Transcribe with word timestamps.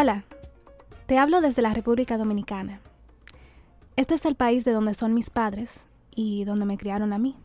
Hola, 0.00 0.24
te 1.04 1.18
hablo 1.18 1.42
desde 1.42 1.60
la 1.60 1.74
República 1.74 2.16
Dominicana. 2.16 2.80
Este 3.96 4.14
es 4.14 4.24
el 4.24 4.34
país 4.34 4.64
de 4.64 4.72
donde 4.72 4.94
son 4.94 5.12
mis 5.12 5.28
padres 5.28 5.88
y 6.16 6.44
donde 6.44 6.64
me 6.64 6.78
criaron 6.78 7.12
a 7.12 7.18
mí. 7.18 7.36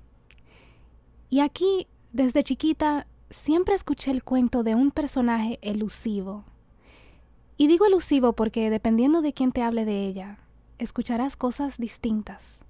Y 1.29 1.41
aquí, 1.41 1.85
desde 2.13 2.43
chiquita, 2.43 3.07
siempre 3.29 3.75
escuché 3.75 4.11
el 4.11 4.23
cuento 4.23 4.63
de 4.63 4.73
un 4.73 4.91
personaje 4.91 5.59
elusivo. 5.61 6.45
Y 7.57 7.67
digo 7.67 7.87
elusivo 7.87 8.31
porque 8.31 8.69
dependiendo 8.69 9.21
de 9.21 9.33
quién 9.33 9.51
te 9.51 9.61
hable 9.61 9.83
de 9.83 10.07
ella, 10.07 10.39
escucharás 10.77 11.35
cosas 11.35 11.77
distintas. 11.77 12.61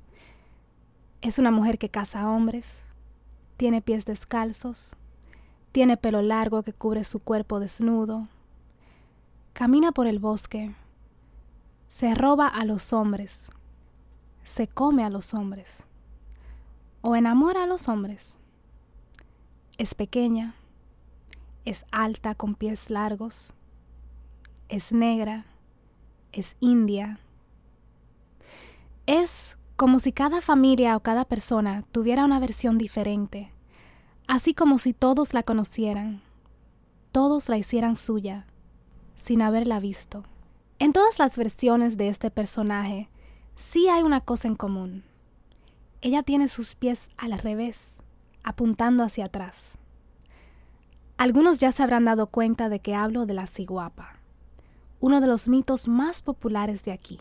Es 1.22 1.38
una 1.38 1.52
mujer 1.52 1.78
que 1.78 1.90
caza 1.90 2.28
hombres, 2.28 2.88
tiene 3.56 3.84
pies 3.84 4.06
descalzos, 4.06 4.96
tiene 5.72 5.96
pelo 5.96 6.24
largo 6.24 6.64
que 6.64 6.74
cubre 6.74 7.04
su 7.04 7.20
cuerpo 7.20 7.60
desnudo, 7.60 8.30
camina 9.56 9.94
por 9.94 10.06
el 10.06 10.20
bosque, 10.20 10.76
se 11.88 12.14
roba 12.14 12.46
a 12.46 12.66
los 12.66 12.92
hombres, 12.92 13.50
se 14.44 14.68
come 14.68 15.06
a 15.06 15.10
los 15.10 15.34
hombres 15.34 15.86
o 17.02 17.16
enamora 17.16 17.64
a 17.64 17.66
los 17.66 17.88
hombres. 17.88 18.38
Es 19.78 19.96
pequeña, 19.96 20.56
es 21.64 21.86
alta 21.94 22.36
con 22.36 22.56
pies 22.56 22.90
largos, 22.90 23.54
es 24.68 24.92
negra, 24.92 25.46
es 26.34 26.58
india. 26.60 27.22
Es 29.06 29.58
como 29.78 30.00
si 30.00 30.12
cada 30.12 30.42
familia 30.42 30.98
o 30.98 31.00
cada 31.00 31.24
persona 31.24 31.86
tuviera 31.94 32.26
una 32.26 32.42
versión 32.42 32.78
diferente, 32.78 33.54
así 34.28 34.54
como 34.54 34.80
si 34.80 34.92
todos 34.92 35.34
la 35.34 35.44
conocieran, 35.44 36.22
todos 37.14 37.48
la 37.48 37.58
hicieran 37.58 37.96
suya 37.96 38.48
sin 39.18 39.42
haberla 39.42 39.80
visto. 39.80 40.24
En 40.80 40.94
todas 40.94 41.20
las 41.20 41.38
versiones 41.38 41.98
de 41.98 42.10
este 42.10 42.32
personaje, 42.32 43.10
sí 43.56 43.88
hay 43.88 44.04
una 44.04 44.22
cosa 44.22 44.48
en 44.48 44.56
común. 44.56 45.04
Ella 46.02 46.22
tiene 46.24 46.48
sus 46.48 46.76
pies 46.76 47.10
al 47.18 47.38
revés, 47.40 47.96
apuntando 48.44 49.04
hacia 49.04 49.26
atrás. 49.26 49.78
Algunos 51.18 51.60
ya 51.60 51.72
se 51.72 51.82
habrán 51.82 52.06
dado 52.06 52.28
cuenta 52.28 52.68
de 52.68 52.80
que 52.80 52.94
hablo 52.94 53.26
de 53.26 53.34
la 53.34 53.48
ciguapa, 53.48 54.20
uno 55.00 55.22
de 55.22 55.28
los 55.28 55.48
mitos 55.48 55.88
más 55.88 56.22
populares 56.22 56.84
de 56.84 56.92
aquí. 56.92 57.20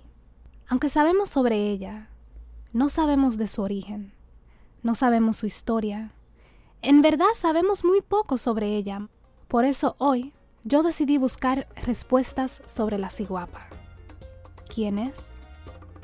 Aunque 0.66 0.88
sabemos 0.88 1.28
sobre 1.28 1.68
ella, 1.70 2.08
no 2.72 2.88
sabemos 2.88 3.38
de 3.38 3.46
su 3.46 3.62
origen, 3.62 4.12
no 4.82 4.96
sabemos 4.96 5.36
su 5.36 5.46
historia. 5.46 6.12
En 6.82 7.02
verdad 7.02 7.26
sabemos 7.36 7.84
muy 7.84 8.00
poco 8.00 8.36
sobre 8.36 8.74
ella. 8.74 9.08
Por 9.46 9.64
eso 9.64 9.94
hoy 9.98 10.32
yo 10.64 10.82
decidí 10.82 11.18
buscar 11.18 11.68
respuestas 11.84 12.62
sobre 12.64 12.96
la 12.96 13.10
ciguapa. 13.10 13.68
¿Quién 14.74 14.98
es? 14.98 15.14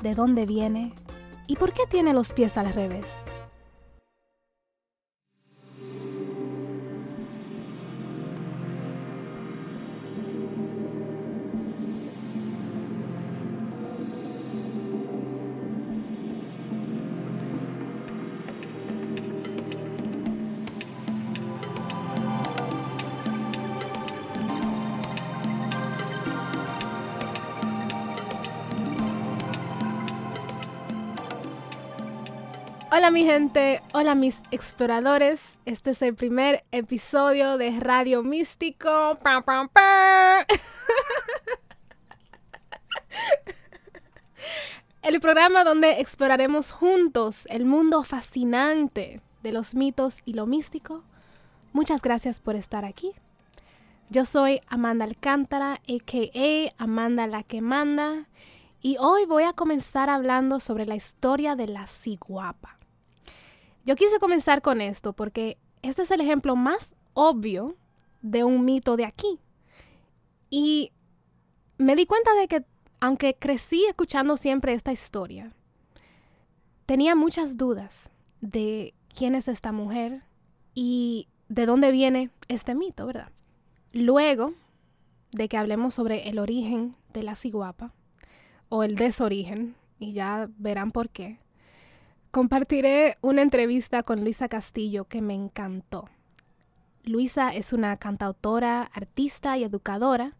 ¿De 0.03 0.13
dónde 0.13 0.45
viene? 0.45 0.93
¿Y 1.47 1.55
por 1.55 1.73
qué 1.73 1.83
tiene 1.89 2.13
los 2.13 2.31
pies 2.31 2.57
al 2.57 2.71
revés? 2.71 3.07
Hola 32.93 33.09
mi 33.09 33.23
gente, 33.23 33.81
hola 33.93 34.15
mis 34.15 34.43
exploradores. 34.51 35.41
Este 35.63 35.91
es 35.91 36.01
el 36.01 36.13
primer 36.13 36.65
episodio 36.73 37.57
de 37.57 37.79
Radio 37.79 38.21
Místico. 38.21 39.17
el 45.03 45.21
programa 45.21 45.63
donde 45.63 46.01
exploraremos 46.01 46.71
juntos 46.71 47.47
el 47.49 47.63
mundo 47.63 48.03
fascinante 48.03 49.21
de 49.41 49.53
los 49.53 49.73
mitos 49.73 50.19
y 50.25 50.33
lo 50.33 50.45
místico. 50.45 51.05
Muchas 51.71 52.01
gracias 52.01 52.41
por 52.41 52.57
estar 52.57 52.83
aquí. 52.83 53.13
Yo 54.09 54.25
soy 54.25 54.59
Amanda 54.67 55.05
Alcántara, 55.05 55.75
a.k.a. 55.75 56.73
Amanda 56.77 57.25
la 57.27 57.43
que 57.43 57.61
manda, 57.61 58.27
y 58.81 58.97
hoy 58.99 59.25
voy 59.25 59.43
a 59.43 59.53
comenzar 59.53 60.09
hablando 60.09 60.59
sobre 60.59 60.85
la 60.85 60.95
historia 60.95 61.55
de 61.55 61.67
la 61.67 61.87
ciguapa. 61.87 62.80
Yo 63.91 63.97
quise 63.97 64.19
comenzar 64.19 64.61
con 64.61 64.79
esto 64.79 65.11
porque 65.11 65.57
este 65.81 66.03
es 66.03 66.11
el 66.11 66.21
ejemplo 66.21 66.55
más 66.55 66.95
obvio 67.13 67.75
de 68.21 68.45
un 68.45 68.63
mito 68.63 68.95
de 68.95 69.03
aquí. 69.03 69.37
Y 70.49 70.93
me 71.77 71.97
di 71.97 72.05
cuenta 72.05 72.33
de 72.35 72.47
que, 72.47 72.63
aunque 73.01 73.33
crecí 73.33 73.85
escuchando 73.87 74.37
siempre 74.37 74.71
esta 74.71 74.93
historia, 74.93 75.51
tenía 76.85 77.15
muchas 77.15 77.57
dudas 77.57 78.09
de 78.39 78.93
quién 79.13 79.35
es 79.35 79.49
esta 79.49 79.73
mujer 79.73 80.23
y 80.73 81.27
de 81.49 81.65
dónde 81.65 81.91
viene 81.91 82.29
este 82.47 82.75
mito, 82.75 83.05
¿verdad? 83.05 83.33
Luego 83.91 84.53
de 85.33 85.49
que 85.49 85.57
hablemos 85.57 85.95
sobre 85.95 86.29
el 86.29 86.39
origen 86.39 86.95
de 87.11 87.23
la 87.23 87.35
ciguapa 87.35 87.93
o 88.69 88.83
el 88.83 88.95
desorigen, 88.95 89.75
y 89.99 90.13
ya 90.13 90.47
verán 90.59 90.93
por 90.93 91.09
qué, 91.09 91.41
compartiré 92.31 93.17
una 93.21 93.41
entrevista 93.41 94.03
con 94.03 94.21
Luisa 94.21 94.47
Castillo 94.47 95.05
que 95.05 95.21
me 95.21 95.33
encantó. 95.33 96.05
Luisa 97.03 97.49
es 97.49 97.73
una 97.73 97.97
cantautora, 97.97 98.83
artista 98.93 99.57
y 99.57 99.65
educadora, 99.65 100.37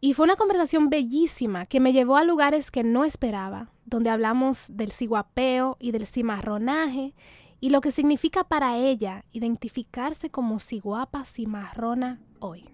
y 0.00 0.14
fue 0.14 0.24
una 0.24 0.36
conversación 0.36 0.90
bellísima 0.90 1.66
que 1.66 1.80
me 1.80 1.92
llevó 1.92 2.16
a 2.16 2.24
lugares 2.24 2.70
que 2.70 2.84
no 2.84 3.04
esperaba, 3.04 3.72
donde 3.84 4.10
hablamos 4.10 4.66
del 4.68 4.92
ciguapeo 4.92 5.76
y 5.80 5.90
del 5.90 6.06
cimarronaje 6.06 7.14
y 7.60 7.70
lo 7.70 7.80
que 7.80 7.90
significa 7.90 8.44
para 8.44 8.76
ella 8.76 9.24
identificarse 9.32 10.30
como 10.30 10.60
ciguapa 10.60 11.24
cimarrona 11.24 12.20
hoy. 12.38 12.64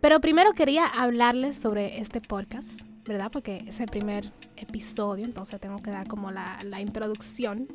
Pero 0.00 0.20
primero 0.20 0.52
quería 0.52 0.86
hablarles 0.86 1.58
sobre 1.58 2.00
este 2.00 2.22
podcast 2.22 2.91
¿verdad? 3.06 3.30
Porque 3.30 3.64
es 3.66 3.80
el 3.80 3.86
primer 3.86 4.32
episodio, 4.56 5.24
entonces 5.24 5.60
tengo 5.60 5.78
que 5.78 5.90
dar 5.90 6.06
como 6.06 6.30
la, 6.30 6.80
introducción. 6.80 7.68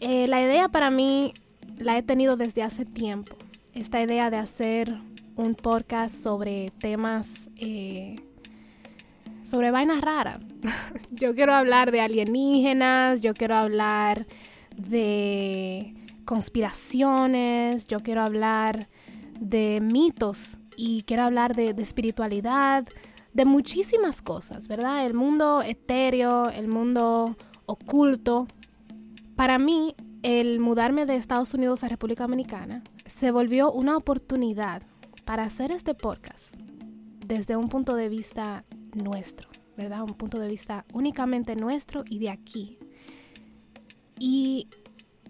Eh, 0.00 0.26
la 0.26 0.42
idea 0.42 0.68
para 0.68 0.90
mí 0.90 1.32
la 1.78 1.96
he 1.96 2.02
tenido 2.02 2.36
desde 2.36 2.62
hace 2.62 2.84
tiempo. 2.84 3.36
Esta 3.74 4.02
idea 4.02 4.30
de 4.30 4.38
hacer 4.38 4.94
un 5.36 5.54
podcast 5.54 6.14
sobre 6.14 6.70
temas, 6.80 7.48
eh, 7.56 8.16
sobre 9.44 9.70
vainas 9.70 10.00
raras. 10.00 10.40
yo 11.10 11.34
quiero 11.34 11.54
hablar 11.54 11.92
de 11.92 12.00
alienígenas, 12.00 13.20
yo 13.20 13.34
quiero 13.34 13.54
hablar 13.54 14.26
de 14.76 15.94
conspiraciones, 16.24 17.86
yo 17.86 18.00
quiero 18.00 18.22
hablar 18.22 18.88
de 19.38 19.80
mitos 19.80 20.58
y 20.76 21.02
quiero 21.02 21.22
hablar 21.24 21.54
de 21.54 21.70
espiritualidad, 21.82 22.86
de 23.32 23.44
muchísimas 23.44 24.22
cosas, 24.22 24.68
¿verdad? 24.68 25.06
El 25.06 25.14
mundo 25.14 25.62
etéreo, 25.62 26.50
el 26.50 26.68
mundo 26.68 27.36
oculto. 27.66 28.46
Para 29.36 29.58
mí, 29.58 29.94
el 30.22 30.60
mudarme 30.60 31.06
de 31.06 31.16
Estados 31.16 31.54
Unidos 31.54 31.82
a 31.84 31.88
República 31.88 32.24
Dominicana 32.24 32.82
se 33.06 33.30
volvió 33.30 33.72
una 33.72 33.96
oportunidad 33.96 34.82
para 35.24 35.44
hacer 35.44 35.70
este 35.70 35.94
podcast 35.94 36.54
desde 37.24 37.56
un 37.56 37.68
punto 37.68 37.94
de 37.94 38.08
vista 38.08 38.64
nuestro, 38.94 39.48
¿verdad? 39.76 40.02
Un 40.02 40.14
punto 40.14 40.38
de 40.38 40.48
vista 40.48 40.84
únicamente 40.92 41.54
nuestro 41.54 42.04
y 42.08 42.18
de 42.18 42.30
aquí. 42.30 42.78
Y 44.18 44.68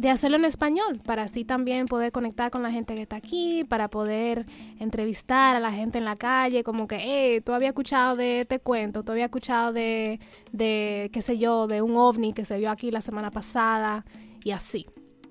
de 0.00 0.08
hacerlo 0.08 0.38
en 0.38 0.46
español, 0.46 0.98
para 1.04 1.24
así 1.24 1.44
también 1.44 1.84
poder 1.84 2.10
conectar 2.10 2.50
con 2.50 2.62
la 2.62 2.70
gente 2.70 2.94
que 2.94 3.02
está 3.02 3.16
aquí, 3.16 3.64
para 3.64 3.88
poder 3.88 4.46
entrevistar 4.78 5.56
a 5.56 5.60
la 5.60 5.72
gente 5.72 5.98
en 5.98 6.06
la 6.06 6.16
calle, 6.16 6.64
como 6.64 6.88
que, 6.88 6.96
hey, 6.98 7.42
tú 7.42 7.52
habías 7.52 7.72
escuchado 7.72 8.16
de 8.16 8.40
este 8.40 8.60
cuento, 8.60 9.02
tú 9.02 9.12
habías 9.12 9.26
escuchado 9.26 9.74
de, 9.74 10.18
de, 10.52 11.10
qué 11.12 11.20
sé 11.20 11.36
yo, 11.36 11.66
de 11.66 11.82
un 11.82 11.96
ovni 11.96 12.32
que 12.32 12.46
se 12.46 12.56
vio 12.56 12.70
aquí 12.70 12.90
la 12.90 13.02
semana 13.02 13.30
pasada, 13.30 14.06
y 14.42 14.52
así. 14.52 14.86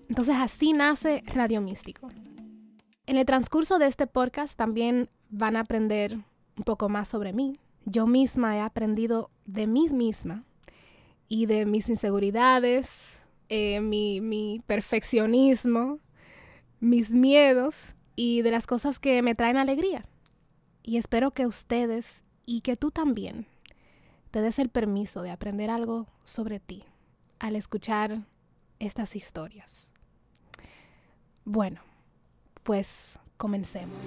Entonces 0.08 0.36
así 0.38 0.74
nace 0.74 1.24
Radio 1.34 1.62
Místico. 1.62 2.10
En 3.08 3.18
el 3.18 3.26
transcurso 3.26 3.80
de 3.80 3.88
este 3.88 4.06
podcast 4.06 4.56
también 4.56 5.10
van 5.32 5.56
a 5.56 5.62
aprender 5.62 6.14
un 6.14 6.64
poco 6.64 6.90
más 6.90 7.08
sobre 7.10 7.34
mí. 7.34 7.58
Yo 7.86 8.06
misma 8.06 8.56
he 8.56 8.62
aprendido 8.62 9.32
de 9.48 9.66
mí 9.66 9.90
misma 9.90 10.44
y 11.28 11.48
de 11.48 11.66
mis 11.66 11.90
inseguridades, 11.90 13.19
eh, 13.50 13.82
mi, 13.82 14.22
mi 14.22 14.62
perfeccionismo, 14.66 16.00
mis 16.80 17.12
miedos 17.12 17.76
y 18.16 18.42
de 18.42 18.52
las 18.52 18.68
cosas 18.68 19.00
que 19.00 19.22
me 19.22 19.36
traen 19.36 19.58
alegría. 19.58 20.06
Y 20.84 20.98
espero 20.98 21.32
que 21.32 21.46
ustedes 21.46 22.24
y 22.46 22.62
que 22.62 22.78
tú 22.78 22.92
también 22.92 23.48
te 24.32 24.42
des 24.42 24.60
el 24.60 24.70
permiso 24.70 25.22
de 25.22 25.32
aprender 25.32 25.70
algo 25.70 26.08
sobre 26.24 26.60
ti 26.60 26.84
al 27.40 27.56
escuchar 27.56 28.24
estas 28.80 29.16
historias. 29.16 29.92
Bueno, 31.46 31.82
pues 32.64 33.18
comencemos. 33.38 33.98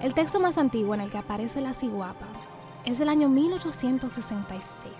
El 0.00 0.14
texto 0.14 0.38
más 0.38 0.58
antiguo 0.58 0.94
en 0.94 1.00
el 1.00 1.10
que 1.10 1.18
aparece 1.18 1.60
la 1.60 1.74
ciguapa 1.74 2.28
es 2.84 3.00
del 3.00 3.08
año 3.08 3.28
1866 3.28 4.92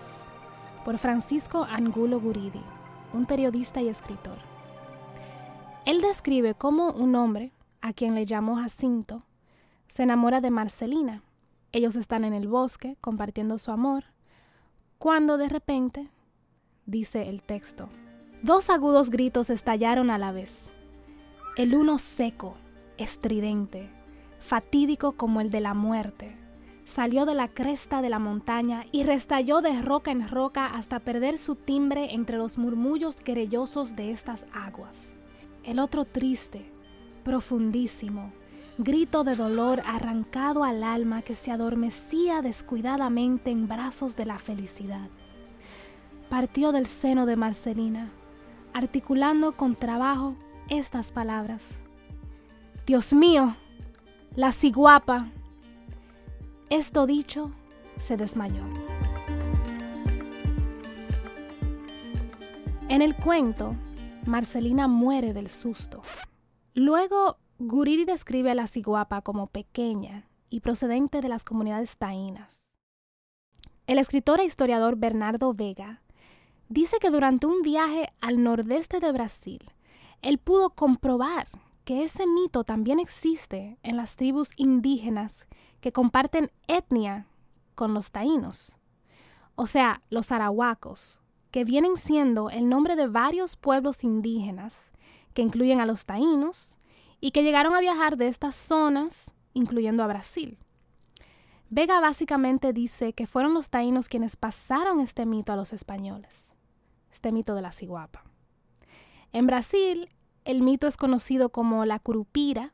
por 0.85 0.99
Francisco 0.99 1.65
Angulo 1.71 2.21
Guridi, 2.21 2.63
un 3.13 3.25
periodista 3.25 3.81
y 3.81 3.89
escritor. 3.89 4.39
Él 5.85 6.01
describe 6.01 6.55
cómo 6.55 6.91
un 6.91 7.15
hombre, 7.15 7.53
a 7.81 7.93
quien 7.93 8.17
le 8.17 8.27
llamó 8.27 8.57
Jacinto, 8.57 9.23
se 9.87 10.03
enamora 10.03 10.41
de 10.41 10.51
Marcelina. 10.51 11.23
Ellos 11.71 11.95
están 11.95 12.25
en 12.25 12.35
el 12.35 12.49
bosque 12.49 12.97
compartiendo 13.01 13.59
su 13.59 13.71
amor, 13.71 14.05
cuando 14.99 15.39
de 15.39 15.49
repente, 15.49 16.09
dice 16.87 17.29
el 17.29 17.43
texto, 17.43 17.89
dos 18.43 18.69
agudos 18.69 19.11
gritos 19.11 19.49
estallaron 19.49 20.11
a 20.11 20.19
la 20.19 20.33
vez. 20.33 20.73
El 21.57 21.77
uno 21.77 21.99
seco, 21.99 22.57
estridente, 22.97 23.97
fatídico 24.49 25.13
como 25.13 25.43
el 25.43 25.51
de 25.51 25.61
la 25.61 25.75
muerte, 25.75 26.35
salió 26.87 27.27
de 27.27 27.35
la 27.35 27.49
cresta 27.49 28.01
de 28.01 28.09
la 28.09 28.19
montaña 28.19 28.87
y 28.93 29.03
restalló 29.03 29.61
de 29.61 29.83
roca 29.83 30.11
en 30.11 30.27
roca 30.27 30.65
hasta 30.65 31.01
perder 31.01 31.37
su 31.37 31.55
timbre 31.55 32.15
entre 32.15 32.39
los 32.39 32.57
murmullos 32.57 33.21
querellosos 33.21 33.95
de 33.95 34.11
estas 34.11 34.47
aguas. 34.55 34.97
El 35.65 35.79
otro 35.79 36.07
triste, 36.07 36.73
profundísimo, 37.25 38.33
grito 38.79 39.23
de 39.23 39.35
dolor 39.35 39.83
arrancado 39.85 40.65
al 40.65 40.83
alma 40.83 41.21
que 41.21 41.35
se 41.35 41.51
adormecía 41.51 42.41
descuidadamente 42.41 43.51
en 43.51 43.69
brazos 43.69 44.17
de 44.17 44.25
la 44.25 44.39
felicidad. 44.39 45.11
Partió 46.31 46.73
del 46.73 46.87
seno 46.87 47.27
de 47.27 47.37
Marcelina, 47.37 48.09
articulando 48.73 49.53
con 49.53 49.77
trabajo 49.77 50.37
estas 50.71 51.13
palabras. 51.13 51.81
Dios 52.87 53.13
mío, 53.13 53.55
la 54.35 54.53
ciguapa. 54.53 55.31
Esto 56.71 57.07
dicho, 57.07 57.53
se 57.99 58.17
desmayó. 58.17 58.63
En 62.89 63.03
el 63.03 63.17
cuento, 63.17 63.75
Marcelina 64.27 64.89
muere 64.89 65.33
del 65.33 65.49
susto. 65.49 66.03
Luego, 66.75 67.39
Guridi 67.59 68.05
describe 68.05 68.51
a 68.51 68.55
la 68.55 68.67
ciguapa 68.67 69.23
como 69.23 69.49
pequeña 69.49 70.29
y 70.49 70.61
procedente 70.61 71.21
de 71.21 71.29
las 71.29 71.45
comunidades 71.45 71.97
taínas. 71.97 72.69
El 73.87 73.99
escritor 73.99 74.41
e 74.41 74.45
historiador 74.45 74.97
Bernardo 74.97 75.53
Vega 75.53 76.03
dice 76.69 76.99
que 77.01 77.11
durante 77.11 77.47
un 77.47 77.63
viaje 77.63 78.13
al 78.21 78.43
nordeste 78.43 79.01
de 79.01 79.13
Brasil, 79.13 79.61
él 80.23 80.39
pudo 80.39 80.71
comprobar 80.71 81.49
que 81.89 82.05
ese 82.05 82.27
mito 82.27 82.65
también 82.65 83.01
existe 83.01 83.79
en 83.83 83.97
las 83.97 84.17
tribus 84.17 84.51
indígenas 84.59 85.47
que 85.81 85.91
comparten 85.91 86.51
etnia 86.67 87.29
con 87.75 87.95
los 87.95 88.13
taínos, 88.13 88.77
o 89.55 89.67
sea, 89.67 90.03
los 90.11 90.31
arahuacos, 90.31 91.23
que 91.51 91.65
vienen 91.65 91.97
siendo 91.97 92.51
el 92.51 92.69
nombre 92.69 92.95
de 92.95 93.07
varios 93.07 93.57
pueblos 93.57 94.05
indígenas 94.05 94.93
que 95.33 95.41
incluyen 95.41 95.81
a 95.81 95.87
los 95.87 96.05
taínos 96.05 96.77
y 97.23 97.31
que 97.31 97.43
llegaron 97.43 97.75
a 97.75 97.81
viajar 97.81 98.19
de 98.19 98.29
estas 98.29 98.55
zonas, 98.55 99.33
incluyendo 99.55 100.03
a 100.03 100.09
Brasil. 100.09 100.59
Vega 101.71 102.01
básicamente 102.01 102.75
dice 102.75 103.15
que 103.15 103.27
fueron 103.27 103.55
los 103.55 103.71
taínos 103.71 104.11
quienes 104.11 104.37
pasaron 104.37 105.01
este 105.01 105.25
mito 105.25 105.55
a 105.55 105.57
los 105.57 105.73
españoles, 105.73 106.53
este 107.11 107.33
mito 107.33 107.55
de 107.55 107.63
la 107.63 107.73
ciguapa. 107.73 108.25
En 109.33 109.47
Brasil, 109.47 110.11
el 110.49 110.63
mito 110.63 110.87
es 110.87 110.97
conocido 110.97 111.51
como 111.51 111.85
la 111.85 111.99
curupira 111.99 112.73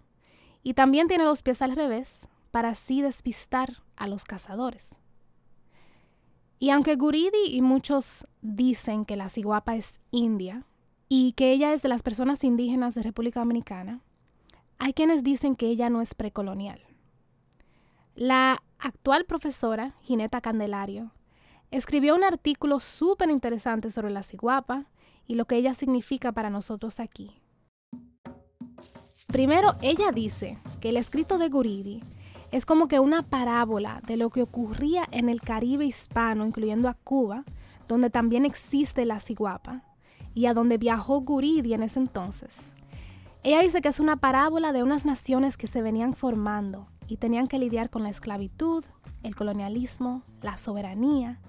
y 0.63 0.75
también 0.75 1.09
tiene 1.09 1.25
los 1.25 1.43
pies 1.43 1.61
al 1.61 1.75
revés 1.75 2.29
para 2.53 2.69
así 2.69 3.03
despistar 3.03 3.83
a 3.97 4.07
los 4.07 4.25
cazadores. 4.25 5.01
Y 6.61 6.71
aunque 6.71 6.95
Guridi 6.95 7.49
y 7.49 7.63
muchos 7.63 8.29
dicen 8.43 9.05
que 9.05 9.17
la 9.17 9.29
ciguapa 9.29 9.75
es 9.75 10.01
india 10.13 10.65
y 11.09 11.33
que 11.33 11.51
ella 11.51 11.73
es 11.73 11.83
de 11.83 11.89
las 11.89 12.05
personas 12.05 12.45
indígenas 12.45 12.95
de 12.95 13.03
República 13.03 13.41
Dominicana, 13.41 14.03
hay 14.79 14.93
quienes 14.93 15.25
dicen 15.25 15.57
que 15.57 15.67
ella 15.67 15.91
no 15.91 16.01
es 16.01 16.15
precolonial. 16.15 16.81
La 18.15 18.63
actual 18.79 19.25
profesora, 19.25 19.97
Gineta 20.03 20.41
Candelario, 20.41 21.11
escribió 21.73 22.15
un 22.15 22.23
artículo 22.23 22.79
súper 22.79 23.31
interesante 23.31 23.91
sobre 23.91 24.13
la 24.13 24.23
ciguapa 24.23 24.87
y 25.27 25.35
lo 25.35 25.47
que 25.47 25.57
ella 25.57 25.75
significa 25.75 26.31
para 26.31 26.51
nosotros 26.51 27.01
aquí, 27.01 27.41
Primero, 29.35 29.75
ella 29.83 30.13
dice 30.13 30.59
que 30.81 30.91
el 30.91 30.97
escrito 30.97 31.39
de 31.39 31.49
Guridi 31.49 32.05
es 32.53 32.65
como 32.65 32.87
que 32.87 33.01
una 33.01 33.25
parábola 33.25 34.01
de 34.07 34.17
lo 34.17 34.31
que 34.31 34.43
ocurría 34.43 35.09
en 35.11 35.29
el 35.29 35.41
Caribe 35.41 35.85
hispano, 35.85 36.47
incluyendo 36.47 36.89
a 36.89 36.95
Cuba, 36.95 37.43
donde 37.89 38.11
también 38.11 38.45
existe 38.45 39.05
la 39.05 39.19
ciguapa, 39.19 39.83
y 40.35 40.47
a 40.47 40.55
donde 40.55 40.79
viajó 40.79 41.23
Guridi 41.23 41.75
en 41.75 41.83
ese 41.83 41.99
entonces. 41.99 42.55
Ella 43.43 43.59
dice 43.59 43.81
que 43.81 43.89
es 43.89 43.99
una 43.99 44.19
parábola 44.19 44.73
de 44.73 44.85
unas 44.85 45.05
naciones 45.05 45.57
que 45.57 45.67
se 45.67 45.83
venían 45.83 46.15
formando 46.15 46.87
y 47.09 47.17
tenían 47.17 47.49
que 47.49 47.59
lidiar 47.59 47.91
con 47.91 48.05
la 48.05 48.11
esclavitud, 48.11 48.85
el 49.25 49.35
colonialismo, 49.35 50.23
la 50.43 50.59
soberanía 50.59 51.41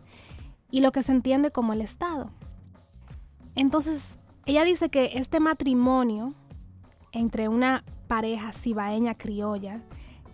y 0.72 0.82
lo 0.82 0.92
que 0.92 1.04
se 1.04 1.12
entiende 1.12 1.52
como 1.52 1.74
el 1.74 1.82
Estado. 1.82 2.32
Entonces, 3.54 4.18
ella 4.48 4.64
dice 4.64 4.90
que 4.90 5.12
este 5.20 5.40
matrimonio 5.40 6.34
entre 7.16 7.48
una 7.48 7.84
pareja 8.08 8.54
cibaeña 8.54 9.16
criolla 9.16 9.82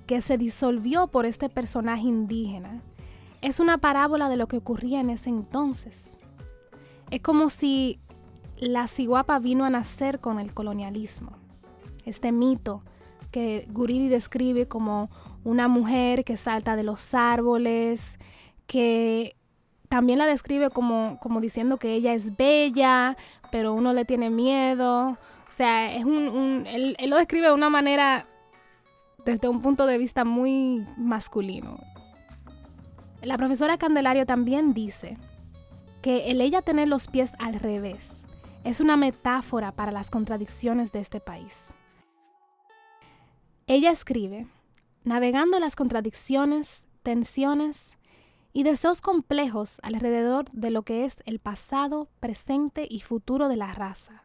que 0.08 0.20
se 0.20 0.38
disolvió 0.38 1.08
por 1.08 1.26
este 1.26 1.48
personaje 1.48 2.04
indígena 2.04 2.82
es 3.42 3.60
una 3.60 3.80
parábola 3.80 4.30
de 4.30 4.38
lo 4.38 4.48
que 4.48 4.58
ocurría 4.58 5.00
en 5.00 5.10
ese 5.10 5.30
entonces. 5.30 6.18
Es 7.10 7.22
como 7.22 7.50
si 7.50 8.00
la 8.58 8.88
ciguapa 8.88 9.40
vino 9.40 9.66
a 9.66 9.70
nacer 9.70 10.20
con 10.20 10.40
el 10.40 10.54
colonialismo. 10.54 11.32
Este 12.06 12.32
mito 12.32 12.84
que 13.32 13.68
Guridi 13.72 14.10
describe 14.10 14.68
como 14.68 15.10
una 15.44 15.68
mujer 15.68 16.24
que 16.24 16.38
salta 16.38 16.76
de 16.76 16.84
los 16.84 17.14
árboles, 17.14 18.20
que 18.68 19.36
también 19.90 20.20
la 20.20 20.28
describe 20.28 20.70
como, 20.70 21.18
como 21.20 21.42
diciendo 21.42 21.78
que 21.78 21.94
ella 21.94 22.14
es 22.14 22.36
bella, 22.38 23.18
pero 23.52 23.74
uno 23.74 23.94
le 23.94 24.06
tiene 24.06 24.30
miedo. 24.30 25.18
O 25.52 25.54
sea, 25.54 25.94
es 25.94 26.06
un, 26.06 26.66
él, 26.66 26.96
lo 27.08 27.18
describe 27.18 27.48
de 27.48 27.54
una 27.54 27.70
manera 27.70 28.26
desde 29.26 29.50
un 29.50 29.60
punto 29.60 29.86
de 29.86 29.98
vista 29.98 30.24
muy 30.24 30.88
masculino. 30.96 31.78
La 33.22 33.38
profesora 33.38 33.78
Candelario 33.78 34.26
también 34.26 34.74
dice 34.74 35.18
que 36.02 36.32
el 36.32 36.40
ella 36.40 36.62
tener 36.62 36.88
los 36.88 37.08
pies 37.08 37.34
al 37.38 37.56
revés 37.56 38.24
es 38.64 38.80
una 38.80 38.96
metáfora 38.96 39.74
para 39.74 39.92
las 39.92 40.10
contradicciones 40.10 40.94
de 40.94 41.02
este 41.02 41.20
país. 41.20 41.74
Ella 43.68 43.92
escribe, 43.92 44.48
navegando 45.04 45.60
las 45.60 45.76
contradicciones, 45.76 46.88
tensiones 47.04 47.98
y 48.54 48.64
deseos 48.64 49.02
complejos 49.02 49.80
alrededor 49.84 50.50
de 50.52 50.72
lo 50.72 50.84
que 50.84 51.04
es 51.04 51.22
el 51.26 51.40
pasado, 51.40 52.08
presente 52.22 52.88
y 52.90 53.02
futuro 53.02 53.50
de 53.50 53.58
la 53.58 53.74
raza 53.74 54.24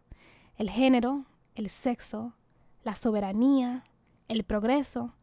el 0.56 0.70
género, 0.70 1.24
el 1.54 1.68
sexo, 1.68 2.32
la 2.82 2.96
soberanía, 2.96 3.84
el 4.28 4.44
progreso 4.44 5.14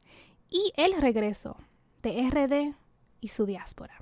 y 0.49 0.71
el 0.75 0.93
regreso 1.01 1.57
de 2.01 2.29
RD 2.29 2.75
y 3.21 3.27
su 3.29 3.45
diáspora. 3.45 3.95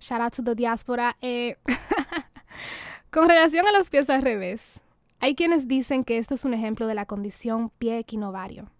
Shout 0.00 0.20
out 0.20 0.34
to 0.34 0.44
the 0.44 0.54
diáspora. 0.54 1.16
Eh, 1.20 1.56
con 3.10 3.28
relación 3.28 3.66
a 3.66 3.72
los 3.72 3.90
pies 3.90 4.10
al 4.10 4.22
revés, 4.22 4.80
hay 5.20 5.34
quienes 5.34 5.66
dicen 5.66 6.04
que 6.04 6.18
esto 6.18 6.34
es 6.34 6.44
un 6.44 6.54
ejemplo 6.54 6.86
de 6.86 6.94
la 6.94 7.06
condición 7.06 7.70
pie 7.70 7.98
equinovario, 7.98 8.70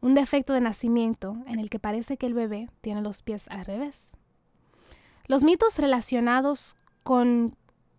un 0.00 0.14
defecto 0.14 0.52
de 0.52 0.60
nacimiento 0.60 1.36
en 1.46 1.58
el 1.58 1.70
que 1.70 1.78
parece 1.78 2.16
que 2.16 2.26
el 2.26 2.34
bebé 2.34 2.68
tiene 2.82 3.00
los 3.00 3.22
pies 3.22 3.48
al 3.48 3.64
revés. 3.64 4.12
Los 5.26 5.42
mitos 5.42 5.78
relacionados 5.78 6.76
con 7.02 7.56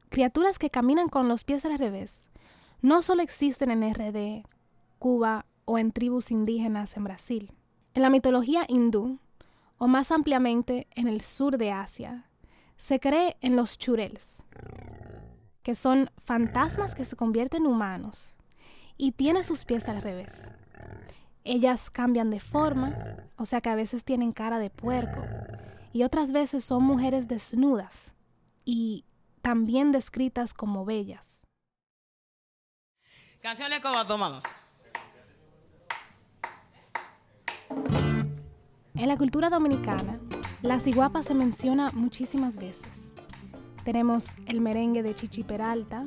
criaturas 0.10 0.60
que 0.60 0.70
caminan 0.70 1.10
con 1.10 1.28
los 1.28 1.44
pies 1.44 1.66
al 1.66 1.78
revés 1.78 2.30
no 2.86 3.02
solo 3.02 3.24
existen 3.24 3.72
en 3.72 3.94
RD, 3.96 4.48
Cuba 5.00 5.48
o 5.66 5.80
en 5.80 5.92
tribus 5.92 6.30
indígenas 6.30 6.96
en 6.96 7.04
Brasil. 7.04 7.52
En 7.96 8.04
la 8.04 8.12
mitología 8.12 8.64
hindú, 8.68 9.18
o 9.80 9.88
más 9.88 10.12
ampliamente 10.12 10.88
en 10.92 11.08
el 11.08 11.22
sur 11.22 11.58
de 11.58 11.72
Asia, 11.72 12.30
se 12.78 13.00
cree 13.00 13.38
en 13.42 13.56
los 13.56 13.80
churels, 13.80 14.44
que 15.64 15.74
son 15.74 16.12
fantasmas 16.20 16.94
que 16.94 17.06
se 17.06 17.16
convierten 17.16 17.64
en 17.64 17.72
humanos 17.72 18.36
y 18.98 19.14
tiene 19.14 19.42
sus 19.42 19.66
pies 19.66 19.90
al 19.90 20.04
revés. 20.04 20.52
Ellas 21.44 21.90
cambian 21.90 22.30
de 22.30 22.40
forma, 22.40 22.96
o 23.36 23.48
sea 23.48 23.62
que 23.62 23.70
a 23.70 23.76
veces 23.76 24.04
tienen 24.04 24.32
cara 24.32 24.60
de 24.60 24.70
puerco, 24.70 25.24
y 25.92 26.04
otras 26.04 26.32
veces 26.32 26.64
son 26.64 26.84
mujeres 26.84 27.28
desnudas 27.28 28.14
y 28.64 29.06
también 29.42 29.92
descritas 29.92 30.54
como 30.54 30.86
bellas. 30.86 31.45
Canciones 33.46 33.80
como 33.80 34.04
tomados. 34.08 34.44
En 38.96 39.08
la 39.08 39.18
cultura 39.18 39.52
dominicana, 39.52 40.20
la 40.64 40.80
ciguapa 40.80 41.22
se 41.22 41.36
menciona 41.36 41.92
muchísimas 41.92 42.56
veces. 42.56 42.90
Tenemos 43.84 44.30
el 44.48 44.62
merengue 44.62 45.04
de 45.04 45.14
Chichi 45.14 45.44
Peralta. 45.44 46.06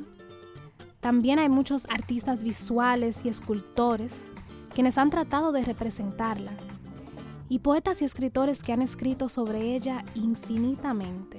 También 0.99 1.39
hay 1.39 1.47
muchos 1.47 1.85
artistas 1.89 2.43
visuales 2.43 3.21
y 3.23 3.29
escultores 3.29 4.11
quienes 4.73 4.97
han 4.97 5.09
tratado 5.09 5.53
de 5.53 5.63
representarla. 5.63 6.51
Y 7.47 7.59
poetas 7.59 8.01
y 8.01 8.05
escritores 8.05 8.61
que 8.61 8.73
han 8.73 8.81
escrito 8.81 9.29
sobre 9.29 9.77
ella 9.77 10.03
infinitamente. 10.13 11.37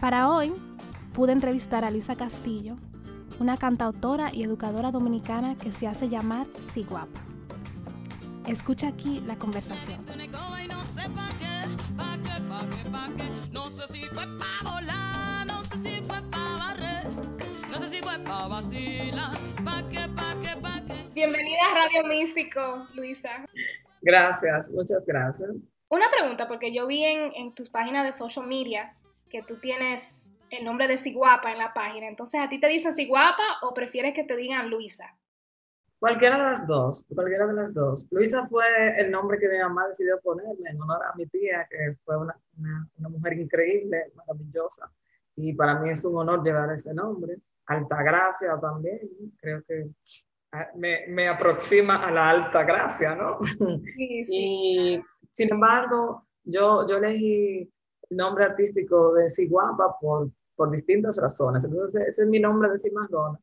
Para 0.00 0.30
hoy, 0.30 0.50
pude 1.12 1.32
entrevistar 1.32 1.84
a 1.84 1.90
Luisa 1.90 2.14
Castillo, 2.14 2.78
una 3.38 3.56
cantautora 3.56 4.30
y 4.32 4.42
educadora 4.42 4.90
dominicana 4.90 5.56
que 5.56 5.70
se 5.70 5.86
hace 5.86 6.08
llamar 6.08 6.46
Ciguapa. 6.72 7.20
Escucha 8.46 8.88
aquí 8.88 9.20
la 9.26 9.36
conversación. 9.36 10.04
Bienvenida 21.14 21.58
a 21.70 21.74
Radio 21.74 22.08
Místico, 22.08 22.86
Luisa. 22.94 23.44
Gracias, 24.02 24.72
muchas 24.72 25.04
gracias. 25.04 25.50
Una 25.88 26.10
pregunta, 26.10 26.48
porque 26.48 26.72
yo 26.72 26.86
vi 26.86 27.04
en, 27.04 27.32
en 27.34 27.54
tus 27.54 27.68
páginas 27.68 28.04
de 28.04 28.12
social 28.12 28.46
media 28.46 28.94
que 29.28 29.42
tú 29.42 29.56
tienes 29.56 30.27
el 30.50 30.64
nombre 30.64 30.88
de 30.88 30.98
Siguapa 30.98 31.52
en 31.52 31.58
la 31.58 31.72
página. 31.72 32.08
Entonces, 32.08 32.40
¿a 32.40 32.48
ti 32.48 32.60
te 32.60 32.68
dicen 32.68 32.94
Siguapa 32.94 33.58
o 33.62 33.74
prefieres 33.74 34.14
que 34.14 34.24
te 34.24 34.36
digan 34.36 34.70
Luisa? 34.70 35.16
Cualquiera 35.98 36.38
de 36.38 36.44
las 36.44 36.66
dos, 36.66 37.04
cualquiera 37.12 37.46
de 37.46 37.54
las 37.54 37.74
dos. 37.74 38.06
Luisa 38.12 38.46
fue 38.46 38.64
el 39.00 39.10
nombre 39.10 39.38
que 39.38 39.48
mi 39.48 39.58
mamá 39.58 39.88
decidió 39.88 40.20
ponerme 40.20 40.70
en 40.70 40.80
honor 40.80 41.02
a 41.04 41.16
mi 41.16 41.26
tía, 41.26 41.66
que 41.68 41.96
fue 42.04 42.16
una, 42.16 42.38
una, 42.56 42.88
una 42.98 43.08
mujer 43.08 43.32
increíble, 43.32 44.12
maravillosa. 44.14 44.90
Y 45.34 45.52
para 45.54 45.78
mí 45.80 45.90
es 45.90 46.04
un 46.04 46.16
honor 46.16 46.44
llevar 46.44 46.72
ese 46.72 46.94
nombre. 46.94 47.38
Altagracia 47.66 48.58
también, 48.60 49.00
creo 49.40 49.62
que 49.64 49.90
ah, 50.52 50.68
me, 50.76 51.06
me, 51.08 51.28
aproxima 51.28 51.96
a 52.06 52.10
la 52.12 52.30
alta 52.30 52.62
gracia, 52.62 53.16
¿no? 53.16 53.38
Sí, 53.96 54.24
sí. 54.26 54.26
Y 54.30 55.00
sin 55.32 55.52
embargo, 55.52 56.26
yo, 56.44 56.86
yo 56.88 56.96
elegí 56.96 57.60
el 57.60 57.70
nombre 58.10 58.44
artístico 58.44 59.14
de 59.14 59.28
Siguapa 59.28 59.96
por, 60.00 60.30
por 60.54 60.70
distintas 60.70 61.20
razones. 61.20 61.64
Entonces, 61.64 62.08
ese 62.08 62.22
es 62.22 62.28
mi 62.28 62.40
nombre 62.40 62.70
de 62.70 62.78
Simagona. 62.78 63.38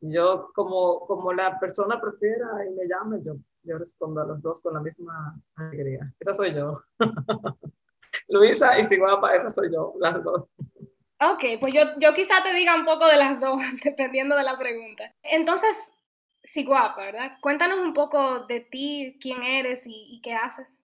Yo, 0.00 0.50
como, 0.54 1.00
como 1.06 1.32
la 1.32 1.58
persona 1.58 2.00
prefiera 2.00 2.46
y 2.66 2.74
me 2.74 2.86
llame, 2.86 3.22
yo, 3.24 3.36
yo 3.62 3.78
respondo 3.78 4.20
a 4.20 4.26
los 4.26 4.42
dos 4.42 4.60
con 4.60 4.74
la 4.74 4.80
misma 4.80 5.34
alegría. 5.56 6.12
Esa 6.20 6.34
soy 6.34 6.54
yo. 6.54 6.82
Luisa 8.28 8.78
y 8.78 8.84
Siguapa, 8.84 9.34
esa 9.34 9.50
soy 9.50 9.72
yo, 9.72 9.94
las 9.98 10.22
dos. 10.22 10.44
Ok, 11.20 11.44
pues 11.60 11.72
yo, 11.72 11.82
yo 11.98 12.12
quizá 12.12 12.42
te 12.42 12.52
diga 12.52 12.74
un 12.74 12.84
poco 12.84 13.06
de 13.06 13.16
las 13.16 13.40
dos, 13.40 13.56
dependiendo 13.84 14.36
de 14.36 14.42
la 14.42 14.58
pregunta. 14.58 15.10
Entonces, 15.22 15.76
sí, 16.42 16.64
guapa, 16.64 17.02
¿verdad? 17.02 17.32
Cuéntanos 17.40 17.78
un 17.78 17.94
poco 17.94 18.40
de 18.46 18.60
ti, 18.60 19.18
quién 19.20 19.42
eres 19.42 19.86
y, 19.86 20.16
y 20.16 20.20
qué 20.20 20.34
haces. 20.34 20.83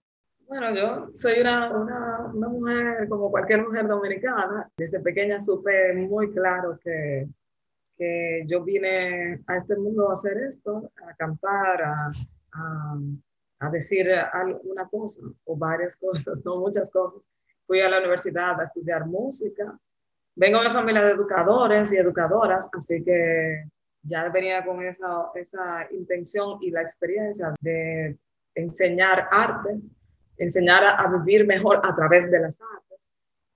Bueno, 0.51 0.75
yo 0.75 1.11
soy 1.15 1.41
una, 1.41 1.71
una, 1.71 2.31
una, 2.35 2.49
mujer 2.49 3.09
como 3.09 3.31
cualquier 3.31 3.63
mujer 3.63 3.87
dominicana. 3.87 4.69
Desde 4.77 4.99
pequeña 4.99 5.39
supe 5.39 5.95
muy 5.95 6.33
claro 6.33 6.77
que, 6.83 7.29
que 7.97 8.43
yo 8.49 8.65
vine 8.65 9.41
a 9.47 9.59
este 9.59 9.77
mundo 9.77 10.11
a 10.11 10.15
hacer 10.15 10.37
esto, 10.39 10.91
a 11.09 11.15
cantar, 11.15 11.83
a, 11.85 12.11
a, 12.55 12.99
a 13.61 13.71
decir 13.71 14.11
una 14.65 14.89
cosa 14.89 15.21
o 15.45 15.57
varias 15.57 15.97
cosas, 16.05 16.45
no 16.45 16.57
muchas 16.57 16.91
cosas. 16.91 17.31
Fui 17.65 17.79
a 17.79 17.89
la 17.89 18.01
universidad 18.01 18.61
a 18.61 18.65
estudiar 18.65 19.07
música 19.07 19.79
vengo 20.35 20.59
de 20.59 20.67
una 20.67 20.75
familia 20.75 21.03
de 21.03 21.13
educadores 21.13 21.93
y 21.93 21.99
educadoras, 21.99 22.69
así 22.73 23.05
que 23.05 23.65
ya 24.03 24.29
venía 24.31 24.65
con 24.65 24.83
esa, 24.83 25.31
esa 25.35 25.87
intención 25.93 26.59
y 26.63 26.71
la 26.71 26.81
experiencia 26.81 27.53
de 27.61 28.19
enseñar 28.55 29.29
arte, 29.31 29.79
enseñar 30.41 30.85
a, 30.85 30.91
a, 30.97 31.19
vivir 31.19 31.47
mejor 31.47 31.81
a 31.85 31.95
través 31.95 32.31
de 32.31 32.41
las 32.41 32.61
artes. 32.61 33.11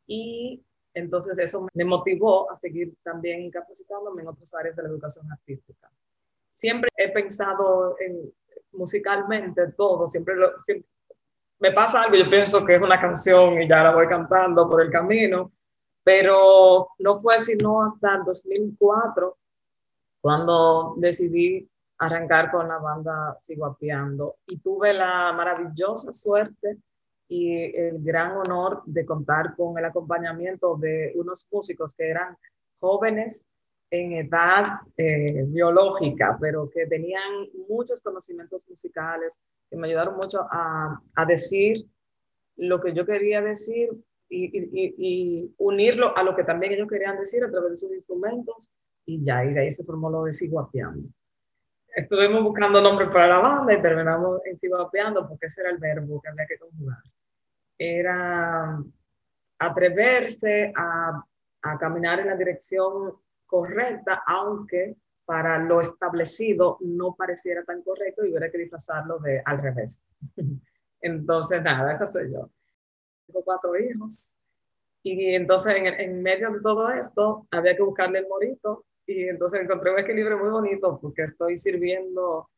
Y 0.07 0.63
entonces 0.93 1.39
eso 1.39 1.67
me 1.75 1.85
motivó 1.85 2.51
a 2.51 2.55
seguir 2.55 2.95
también 3.03 3.51
capacitándome 3.51 4.23
en 4.23 4.29
otras 4.29 4.55
áreas 4.55 4.77
de 4.77 4.83
la 4.85 4.89
educación 4.91 5.31
artística. 5.33 5.91
Siempre 6.51 6.89
he 6.97 7.11
pensado 7.11 7.97
en 7.99 8.33
musicalmente 8.73 9.73
todo, 9.73 10.07
siempre, 10.07 10.37
lo, 10.37 10.59
siempre 10.61 10.89
me 11.59 11.73
pasa 11.73 12.03
algo, 12.03 12.17
yo 12.17 12.29
pienso 12.29 12.65
que 12.65 12.77
es 12.77 12.83
una 12.83 13.01
canción 13.01 13.61
y 13.63 13.69
ya 13.69 13.83
la 13.83 13.95
voy 13.95 14.07
cantando 14.07 14.69
por 14.69 14.83
el 14.83 14.91
camino, 14.91 15.53
pero 16.03 16.89
no 16.99 17.17
fue 17.17 17.39
sino 17.39 17.83
hasta 17.83 18.17
el 18.17 18.25
2004 18.25 19.37
cuando 20.21 20.95
decidí 20.99 21.69
arrancar 22.07 22.51
con 22.51 22.69
la 22.69 22.79
banda 22.79 23.37
Siguapiando 23.39 24.37
y 24.47 24.59
tuve 24.59 24.93
la 24.93 25.33
maravillosa 25.33 26.13
suerte 26.13 26.79
y 27.29 27.75
el 27.77 28.03
gran 28.03 28.33
honor 28.33 28.83
de 28.87 29.05
contar 29.05 29.57
con 29.57 29.79
el 29.79 29.85
acompañamiento 29.85 30.77
de 30.77 31.13
unos 31.17 31.47
músicos 31.51 31.95
que 31.95 32.11
eran 32.11 32.37
jóvenes 32.79 33.47
en 33.91 34.13
edad 34.13 34.81
eh, 34.97 35.45
biológica, 35.47 36.37
pero 36.41 36.69
que 36.69 36.87
tenían 36.87 37.49
muchos 37.69 38.01
conocimientos 38.01 38.63
musicales, 38.69 39.41
que 39.71 39.77
me 39.77 39.89
ayudaron 39.89 40.17
mucho 40.17 40.47
a, 40.51 41.01
a 41.15 41.25
decir 41.25 41.85
lo 42.57 42.81
que 42.81 42.93
yo 42.93 43.07
quería 43.07 43.41
decir 43.41 43.91
y, 44.29 45.55
unirlo 45.59 46.17
a 46.17 46.23
lo 46.23 46.35
que 46.35 46.45
también 46.45 46.73
ellos 46.73 46.89
querían 46.89 47.19
decir 47.19 47.45
a 47.45 47.51
través 47.51 47.71
de 47.71 47.77
sus 47.77 47.93
instrumentos 47.93 48.71
y 49.07 49.23
ya, 49.23 49.45
y 49.45 49.53
de 49.53 49.61
ahí 49.61 49.71
se 49.71 49.85
formó 49.85 50.11
lo 50.11 50.25
de 50.25 50.33
Siguapeando. 50.33 51.09
Estuvimos 51.95 52.43
buscando 52.43 52.81
nombres 52.81 53.09
para 53.11 53.29
la 53.29 53.39
banda 53.39 53.73
y 53.73 53.81
terminamos 53.81 54.41
en 54.47 54.57
Siguapeando 54.57 55.29
porque 55.29 55.47
ese 55.47 55.61
era 55.61 55.71
el 55.71 55.79
verbo 55.79 56.21
que 56.21 56.29
había 56.29 56.47
que 56.47 56.59
conjugar. 56.59 56.99
Era 57.79 58.79
atreverse 59.59 60.73
a, 60.77 61.25
a 61.63 61.79
caminar 61.79 62.21
en 62.21 62.29
la 62.29 62.37
dirección 62.37 63.15
correcta, 63.47 64.23
aunque 64.27 64.97
para 65.25 65.59
lo 65.59 65.81
establecido 65.81 66.79
no 66.81 67.15
pareciera 67.15 67.65
tan 67.65 67.83
correcto 67.83 68.25
y 68.25 68.31
hubiera 68.31 68.51
que 68.51 68.59
disfrazarlo 68.59 69.19
de 69.21 69.43
al 69.45 69.63
revés. 69.63 70.05
Entonces, 71.01 71.63
nada, 71.63 71.95
esa 71.95 72.07
soy 72.07 72.33
yo 72.33 72.51
tengo 73.27 73.43
cuatro 73.45 73.79
hijos. 73.79 74.39
Y 75.03 75.35
entonces 75.35 75.75
en, 75.77 75.87
en, 75.87 76.23
medio 76.23 76.51
de 76.51 76.61
todo 76.61 76.91
esto 76.91 77.47
había 77.51 77.77
que 77.77 77.83
buscarle 77.83 78.21
el 78.21 78.29
morito 78.29 78.87
y 79.07 79.29
entonces 79.29 79.61
encontré 79.61 79.93
un 79.93 79.99
equilibrio 79.99 80.39
muy 80.39 80.51
bonito 80.51 80.99
porque 81.01 81.23
estoy 81.23 81.57
sirviendo 81.57 82.49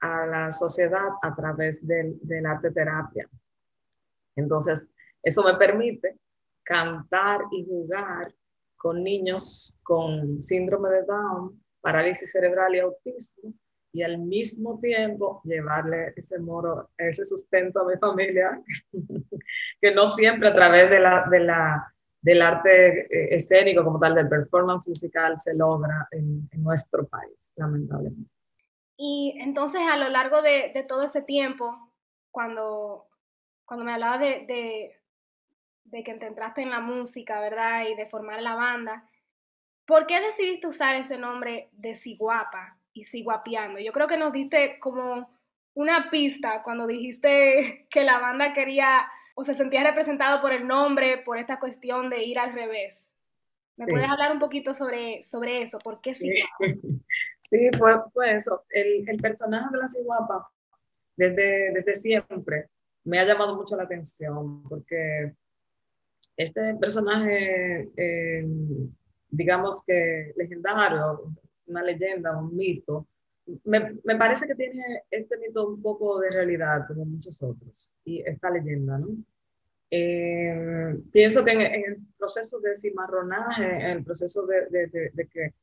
a 0.00 0.26
la 0.26 0.52
sociedad 0.52 1.08
a 1.22 1.34
través 1.34 1.86
del, 1.86 2.18
del 2.22 2.46
arte 2.46 2.70
terapia. 2.70 3.28
Entonces, 4.36 4.88
eso 5.22 5.42
me 5.42 5.54
permite 5.54 6.18
cantar 6.62 7.40
y 7.50 7.64
jugar 7.64 8.32
con 8.76 9.02
niños 9.02 9.78
con 9.82 10.40
síndrome 10.42 10.90
de 10.90 11.02
Down, 11.04 11.62
parálisis 11.80 12.30
cerebral 12.30 12.74
y 12.74 12.80
autismo 12.80 13.54
y 13.96 14.02
al 14.02 14.18
mismo 14.18 14.78
tiempo 14.78 15.40
llevarle 15.44 16.12
ese 16.16 16.38
moro, 16.38 16.90
ese 16.98 17.24
sustento 17.24 17.80
a 17.80 17.88
mi 17.88 17.96
familia, 17.96 18.62
que 19.80 19.94
no 19.94 20.06
siempre 20.06 20.48
a 20.48 20.54
través 20.54 20.90
de 20.90 21.00
la, 21.00 21.26
de 21.30 21.40
la, 21.40 21.94
del 22.20 22.42
arte 22.42 23.00
eh, 23.02 23.34
escénico 23.34 23.84
como 23.84 23.98
tal, 23.98 24.14
del 24.14 24.28
performance 24.28 24.88
musical, 24.88 25.38
se 25.38 25.54
logra 25.54 26.08
en, 26.10 26.48
en 26.50 26.62
nuestro 26.62 27.06
país, 27.06 27.52
lamentablemente. 27.56 28.30
Y 28.96 29.36
entonces 29.40 29.82
a 29.90 29.96
lo 29.96 30.08
largo 30.08 30.40
de, 30.42 30.72
todo 30.88 31.02
ese 31.02 31.22
tiempo, 31.22 31.92
cuando, 32.30 33.06
cuando 33.64 33.84
me 33.84 33.92
hablaba 33.92 34.18
de, 34.18 34.46
que 34.46 36.14
te 36.14 36.26
entraste 36.26 36.62
en 36.62 36.70
la 36.70 36.80
música, 36.80 37.40
¿verdad? 37.40 37.84
Y 37.88 37.94
de 37.94 38.06
formar 38.06 38.40
la 38.40 38.54
banda, 38.54 39.08
¿por 39.86 40.06
qué 40.06 40.20
decidiste 40.20 40.66
usar 40.66 40.96
ese 40.96 41.18
nombre 41.18 41.68
de 41.72 41.94
Siguapa? 41.94 42.78
y 42.96 43.04
sigo 43.04 43.30
apiando. 43.30 43.78
Yo 43.78 43.92
creo 43.92 44.08
que 44.08 44.16
nos 44.16 44.32
diste 44.32 44.78
como 44.80 45.30
una 45.74 46.08
pista 46.10 46.62
cuando 46.62 46.86
dijiste 46.86 47.86
que 47.90 48.04
la 48.04 48.18
banda 48.18 48.54
quería 48.54 49.06
o 49.38 49.44
se 49.44 49.52
sentía 49.52 49.84
representado 49.84 50.40
por 50.40 50.52
el 50.52 50.66
nombre, 50.66 51.18
por 51.18 51.36
esta 51.36 51.60
cuestión 51.60 52.08
de 52.08 52.24
ir 52.24 52.38
al 52.38 52.54
revés. 52.54 53.12
¿Me 53.76 53.86
puedes 53.86 54.08
hablar 54.08 54.32
un 54.32 54.38
poquito 54.38 54.72
sobre, 54.72 55.22
sobre 55.22 55.60
eso? 55.60 55.78
¿Por 55.78 56.00
qué 56.00 56.14
sí? 56.14 56.30
Sí, 57.48 57.68
fue, 57.78 57.94
fue 58.12 58.34
eso. 58.34 58.64
El, 58.70 59.08
el, 59.08 59.18
personaje 59.18 59.68
de 59.70 59.78
la 59.78 59.86
ciguapa, 59.86 60.50
desde, 61.16 61.70
desde 61.72 61.94
siempre, 61.94 62.70
me 63.04 63.20
ha 63.20 63.24
llamado 63.24 63.54
mucho 63.54 63.76
la 63.76 63.84
atención 63.84 64.64
porque 64.64 65.32
este 66.36 66.74
personaje, 66.74 67.88
eh, 67.96 68.44
digamos 69.28 69.84
que 69.84 70.32
legendario, 70.36 71.32
una 71.66 71.84
leyenda, 71.84 72.36
un 72.36 72.56
mito, 72.56 73.06
me, 73.64 73.98
me, 74.04 74.16
parece 74.16 74.46
que 74.46 74.54
tiene 74.54 75.04
este 75.10 75.36
mito 75.38 75.68
un 75.68 75.80
poco 75.80 76.18
de 76.18 76.30
realidad, 76.30 76.86
como 76.88 77.04
muchos 77.04 77.42
otros, 77.42 77.94
y 78.04 78.20
esta 78.22 78.50
leyenda, 78.50 78.98
¿no? 78.98 79.08
Eh, 79.90 80.96
pienso 81.12 81.44
que 81.44 81.52
en, 81.52 81.60
el 81.60 81.98
proceso 82.18 82.58
de 82.58 82.74
cimarronaje, 82.74 83.64
en 83.64 83.98
el 83.98 84.04
proceso 84.04 84.44
de, 84.46 84.66
de, 84.66 85.10
de, 85.12 85.28
que 85.28 85.54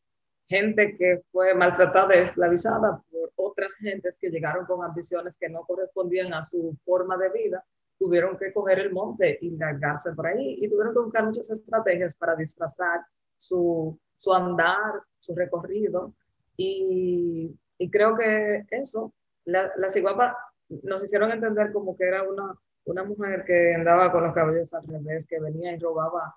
gente 0.48 0.96
que 0.96 1.24
fue 1.32 1.54
maltratada 1.54 2.14
esclavizada 2.16 3.04
por 3.12 3.32
otras 3.36 3.76
gentes 3.76 4.18
que 4.18 4.30
llegaron 4.30 4.66
con 4.66 4.84
ambiciones 4.84 5.38
que 5.38 5.50
no 5.50 5.64
correspondían 5.66 6.34
a 6.34 6.42
su 6.42 6.78
forma 6.86 7.18
de 7.18 7.30
vida, 7.32 7.66
tuvieron 8.00 8.38
que 8.38 8.54
coger 8.54 8.80
el 8.80 8.92
monte 8.92 9.38
y 9.42 9.52
largarse 9.52 10.14
por 10.14 10.28
ahí 10.28 10.58
y 10.62 10.70
tuvieron 10.70 10.94
que 10.94 11.00
buscar 11.00 11.26
muchas 11.26 11.50
estrategias 11.50 12.16
para 12.16 12.36
disfrazar 12.36 13.02
su, 13.38 14.00
su 14.18 14.34
andar, 14.34 15.02
su 15.20 15.36
recorrido. 15.36 16.14
Y, 16.56 17.54
y 17.78 17.90
creo 17.90 18.16
que 18.16 18.66
eso, 18.72 19.14
la, 19.46 19.72
las 19.78 19.96
iguapas 19.96 20.36
nos 20.84 21.04
hicieron 21.04 21.32
entender 21.32 21.72
como 21.72 21.96
que 21.96 22.06
era 22.06 22.24
una, 22.24 22.56
una 22.86 23.04
mujer 23.04 23.44
que 23.46 23.76
andaba 23.76 24.12
con 24.12 24.24
los 24.24 24.34
cabellos 24.34 24.74
al 24.74 24.88
revés, 24.88 25.28
que 25.28 25.40
venía 25.40 25.74
y 25.74 25.80
robaba, 25.80 26.36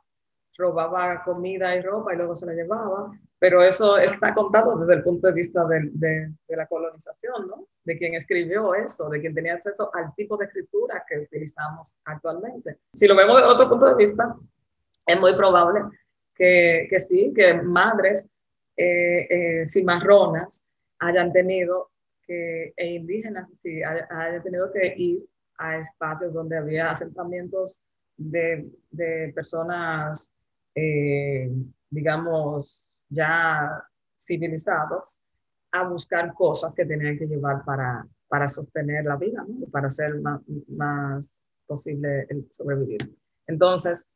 robaba 0.56 1.22
comida 1.24 1.74
y 1.76 1.82
ropa 1.82 2.14
y 2.14 2.16
luego 2.16 2.34
se 2.34 2.46
la 2.46 2.52
llevaba, 2.52 3.10
pero 3.38 3.62
eso 3.62 3.98
está 3.98 4.34
contado 4.34 4.78
desde 4.78 4.94
el 4.94 5.02
punto 5.02 5.26
de 5.26 5.32
vista 5.32 5.64
de, 5.66 5.90
de, 5.92 6.32
de, 6.46 6.56
la 6.56 6.66
colonización, 6.66 7.48
¿no? 7.48 7.66
De 7.84 7.98
quien 7.98 8.14
escribió 8.14 8.74
eso, 8.74 9.08
de 9.08 9.20
quien 9.20 9.34
tenía 9.34 9.54
acceso 9.54 9.90
al 9.94 10.14
tipo 10.14 10.36
de 10.36 10.46
escritura 10.46 11.04
que 11.06 11.18
utilizamos 11.18 11.96
actualmente. 12.04 12.78
Si 12.92 13.06
lo 13.06 13.14
vemos 13.14 13.36
desde 13.36 13.52
otro 13.52 13.68
punto 13.68 13.88
de 13.88 13.94
vista, 13.94 14.36
es 15.04 15.20
muy 15.20 15.34
probable 15.36 15.82
que, 16.34 16.86
que 16.88 16.98
sí, 16.98 17.32
que 17.34 17.54
madres 17.54 18.28
eh, 18.76 19.26
eh, 19.30 19.66
cimarronas 19.66 20.62
hayan 20.98 21.32
tenido 21.32 21.90
que, 22.26 22.72
e 22.76 22.86
indígenas, 22.94 23.48
sí, 23.58 23.82
hayan 23.82 24.42
tenido 24.42 24.72
que 24.72 24.94
ir 24.96 25.24
a 25.58 25.78
espacios 25.78 26.32
donde 26.32 26.58
había 26.58 26.90
asentamientos 26.90 27.80
de, 28.16 28.68
de 28.90 29.32
personas, 29.34 30.32
eh, 30.74 31.50
digamos, 31.90 32.88
ya 33.08 33.82
civilizados, 34.18 35.20
a 35.72 35.88
buscar 35.88 36.32
cosas 36.34 36.74
que 36.74 36.86
tenían 36.86 37.18
que 37.18 37.26
llevar 37.26 37.64
para, 37.64 38.06
para 38.28 38.48
sostener 38.48 39.04
la 39.04 39.16
vida, 39.16 39.44
¿no? 39.46 39.66
para 39.66 39.86
hacer 39.88 40.18
más, 40.20 40.40
más 40.68 41.42
posible 41.66 42.26
el 42.28 42.46
sobrevivir. 42.50 43.16
Entonces, 43.46 44.08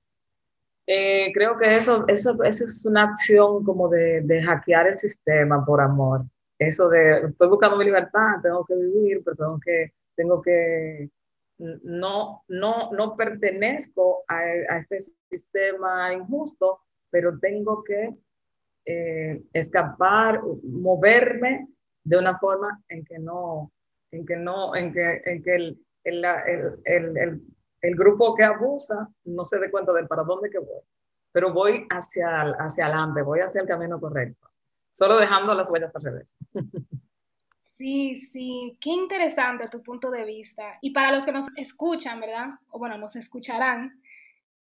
eh, 0.87 1.31
creo 1.33 1.57
que 1.57 1.75
eso, 1.75 2.05
eso, 2.09 2.43
eso 2.43 2.65
es 2.65 2.85
una 2.87 3.05
acción 3.05 3.63
como 3.65 3.89
de, 3.89 4.23
de, 4.23 4.43
hackear 4.43 4.89
el 4.89 4.97
sistema 4.97 5.65
por 5.65 5.81
amor. 5.81 6.25
Eso 6.61 6.91
de, 6.91 7.29
estoy 7.29 7.49
buscando 7.49 7.79
mi 7.79 7.87
libertad, 7.87 8.43
tengo 8.43 8.67
que 8.67 8.77
vivir, 8.77 9.23
pero 9.25 9.35
tengo 9.35 9.59
que, 9.59 9.93
tengo 10.15 10.43
que 10.43 11.11
no, 11.85 12.45
no, 12.49 12.93
no 12.93 13.17
pertenezco 13.17 14.25
a, 14.29 14.41
a 14.41 14.77
este 14.77 14.99
sistema 15.31 16.13
injusto, 16.13 16.81
pero 17.09 17.39
tengo 17.39 17.83
que 17.83 18.15
eh, 18.85 19.43
escapar, 19.55 20.43
moverme 20.63 21.67
de 22.05 22.19
una 22.19 22.39
forma 22.39 22.83
en 22.91 23.07
que 23.07 23.19
no, 23.19 23.73
en 24.11 24.27
que 24.27 24.37
no, 24.37 24.77
en 24.77 24.93
que, 24.93 25.23
en 25.25 25.43
que 25.43 25.55
el, 25.55 25.79
el, 26.05 26.25
el, 26.85 27.41
el, 27.81 27.95
grupo 27.97 28.35
que 28.35 28.45
abusa 28.45 29.09
no 29.25 29.45
se 29.45 29.59
dé 29.59 29.71
cuenta 29.71 29.95
de 29.95 30.07
para 30.07 30.25
dónde 30.25 30.51
que 30.51 30.59
voy, 30.59 30.83
pero 31.33 31.55
voy 31.55 31.87
hacia, 31.89 32.43
hacia 32.59 32.85
adelante, 32.85 33.23
voy 33.23 33.41
hacia 33.41 33.63
el 33.63 33.67
camino 33.67 33.99
correcto, 33.99 34.50
solo 34.91 35.19
dejando 35.19 35.55
las 35.55 35.71
huellas 35.71 35.95
al 35.95 36.03
revés. 36.03 36.37
Sí, 37.81 38.21
sí, 38.21 38.77
qué 38.79 38.91
interesante 38.91 39.67
tu 39.69 39.83
punto 39.83 40.11
de 40.11 40.27
vista. 40.27 40.77
Y 40.83 40.91
para 40.91 41.13
los 41.13 41.25
que 41.25 41.33
nos 41.33 41.47
escuchan, 41.57 42.21
¿verdad? 42.21 42.49
O 42.69 42.79
bueno, 42.79 42.99
nos 42.99 43.17
escucharán, 43.17 44.03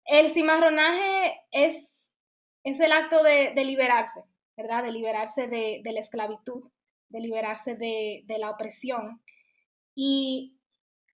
el 0.04 0.28
cimarronaje 0.28 1.40
es, 1.50 2.08
es 2.62 2.78
el 2.78 2.92
acto 2.92 3.24
de, 3.24 3.52
liberarse, 3.64 4.22
¿verdad? 4.56 4.84
De 4.84 4.92
liberarse 4.92 5.48
de, 5.48 5.82
la 5.84 5.98
esclavitud, 5.98 6.70
de 7.08 7.18
liberarse 7.18 7.74
de, 7.74 8.36
la 8.38 8.50
opresión. 8.50 9.20
Y 9.96 10.56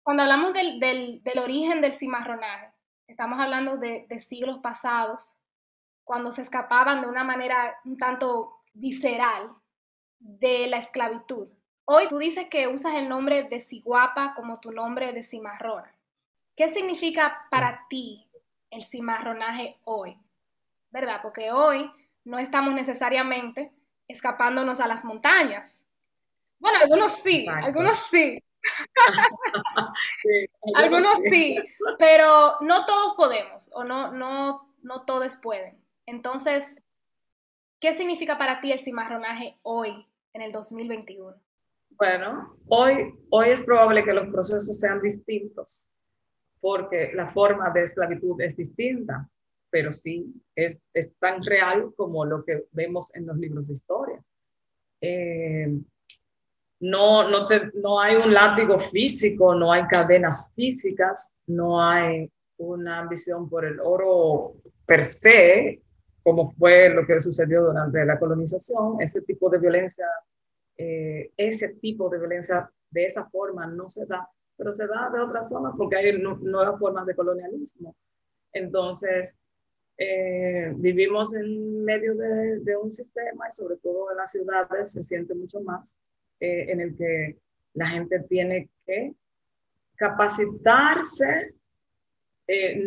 cuando 0.02 0.24
hablamos 0.24 0.56
del, 0.56 0.80
del, 0.80 1.39
origen 1.39 1.82
del 1.82 1.94
cimarronaje, 1.94 2.74
estamos 3.06 3.39
hablando 3.39 3.78
de 3.78 4.20
siglos 4.20 4.62
pasados, 4.63 5.38
cuando 6.04 6.32
se 6.32 6.42
escapaban 6.42 7.02
de 7.02 7.08
una 7.08 7.24
manera 7.24 7.78
un 7.86 8.00
tanto 8.00 8.62
visceral 8.74 9.52
de 10.20 10.68
la 10.68 10.78
esclavitud 10.78 11.48
Hoy 11.86 12.08
tú 12.08 12.18
dices 12.18 12.48
que 12.50 12.68
usas 12.68 12.96
el 12.96 13.10
nombre 13.10 13.44
de 13.44 13.60
ciguapa 13.60 14.34
como 14.36 14.60
tu 14.60 14.72
nombre 14.72 15.12
de 15.12 15.22
cimarrón. 15.22 15.84
¿Qué 16.56 16.70
significa 16.70 17.42
para 17.50 17.88
ti 17.90 18.26
el 18.70 18.84
cimarronaje 18.84 19.78
hoy? 19.84 20.18
¿Verdad? 20.92 21.20
Porque 21.22 21.52
hoy 21.52 21.92
no 22.24 22.40
estamos 22.40 22.74
necesariamente 22.74 23.74
escapándonos 24.08 24.80
a 24.80 24.88
las 24.88 25.04
montañas. 25.04 25.82
Bueno, 26.60 26.80
algunos 26.80 27.12
sí, 27.18 27.46
algunos 27.50 27.98
sí. 27.98 28.42
algunos, 30.76 31.18
sí. 31.30 31.58
pero 32.00 32.62
no 32.62 32.86
todos 32.86 33.14
podemos 33.16 33.70
o 33.74 33.84
no, 33.84 34.12
no, 34.12 34.74
no 34.84 35.02
todos 35.02 35.36
pueden. 35.36 35.78
Entonces, 36.06 36.82
¿qué 37.84 37.91
significa 37.91 38.38
para 38.38 38.62
ti 38.62 38.72
el 38.72 38.80
cimarronaje 38.80 39.58
hoy, 39.62 40.08
en 40.32 40.41
el 40.41 40.54
2021? 40.54 41.36
Bueno, 41.89 42.56
hoy, 42.69 43.13
hoy 43.30 43.50
es 43.50 43.62
probable 43.63 44.06
que 44.06 44.13
los 44.13 44.30
procesos 44.30 44.80
sean 44.80 45.02
distintos, 45.02 45.91
porque 46.62 47.12
la 47.13 47.28
forma 47.28 47.72
de 47.72 47.82
esclavitud 47.82 48.39
es 48.39 48.56
distinta, 48.56 49.30
pero 49.69 49.91
sí 49.91 50.34
es, 50.56 50.82
es 50.93 51.13
tan 51.17 51.43
real 51.43 51.93
como 51.98 52.24
lo 52.24 52.46
que 52.46 52.63
vemos 52.72 53.13
en 53.15 53.28
los 53.28 53.36
libros 53.36 53.67
de 53.67 53.74
historia. 53.74 54.24
Eh, 55.02 55.78
no, 56.80 57.30
no, 57.30 57.48
te, 57.48 57.69
no 57.74 58.00
hay 58.00 58.15
un 58.15 58.34
látigo 58.34 58.80
físico, 58.80 59.56
no 59.56 59.74
hay 59.74 59.84
cadenas 59.88 60.54
físicas, 60.56 61.34
no 61.48 61.84
hay 61.84 62.32
una 62.56 63.00
ambición 63.00 63.50
por 63.50 63.65
el 63.65 63.82
oro 63.82 64.54
per 64.86 65.04
se, 65.04 65.82
como 66.24 66.52
fue 66.54 66.90
lo 66.90 67.06
que 67.06 67.20
sucedió 67.20 67.64
durante 67.64 68.06
la 68.06 68.18
colonización. 68.18 69.02
Ese 69.02 69.22
tipo 69.22 69.50
de 69.50 69.60
violencia 69.60 70.08
eh, 70.78 71.32
ese 71.38 71.70
tipo 71.76 72.10
de 72.10 72.18
violencia 72.18 72.70
de 72.90 73.06
esa 73.06 73.30
forma 73.30 73.68
no 73.68 73.90
se 73.90 74.06
da, 74.06 74.28
pero 74.58 74.74
se 74.74 74.88
da 74.88 75.10
de 75.14 75.20
otras 75.20 75.48
formas 75.48 75.74
porque 75.78 75.98
hay 75.98 76.18
nuevas 76.18 76.80
formas 76.80 77.06
de 77.06 77.16
colonialismo. 77.16 77.96
Entonces, 78.52 79.36
eh, 79.98 80.74
vivimos 80.76 81.36
en 81.36 81.84
medio 81.84 82.16
de, 82.16 82.76
un 82.78 82.92
sistema 82.92 83.48
y 83.48 83.52
sobre 83.52 83.78
todo 83.78 84.12
en 84.12 84.18
las 84.18 84.32
ciudades 84.32 84.92
se 84.92 85.04
siente 85.04 85.36
mucho 85.36 85.62
más 85.62 85.98
eh, 86.40 86.72
en 86.72 86.82
el 86.82 86.98
que 86.98 87.38
la 87.76 87.90
gente 87.90 88.20
tiene 88.22 88.70
que 88.86 89.14
capacitarse, 89.96 91.54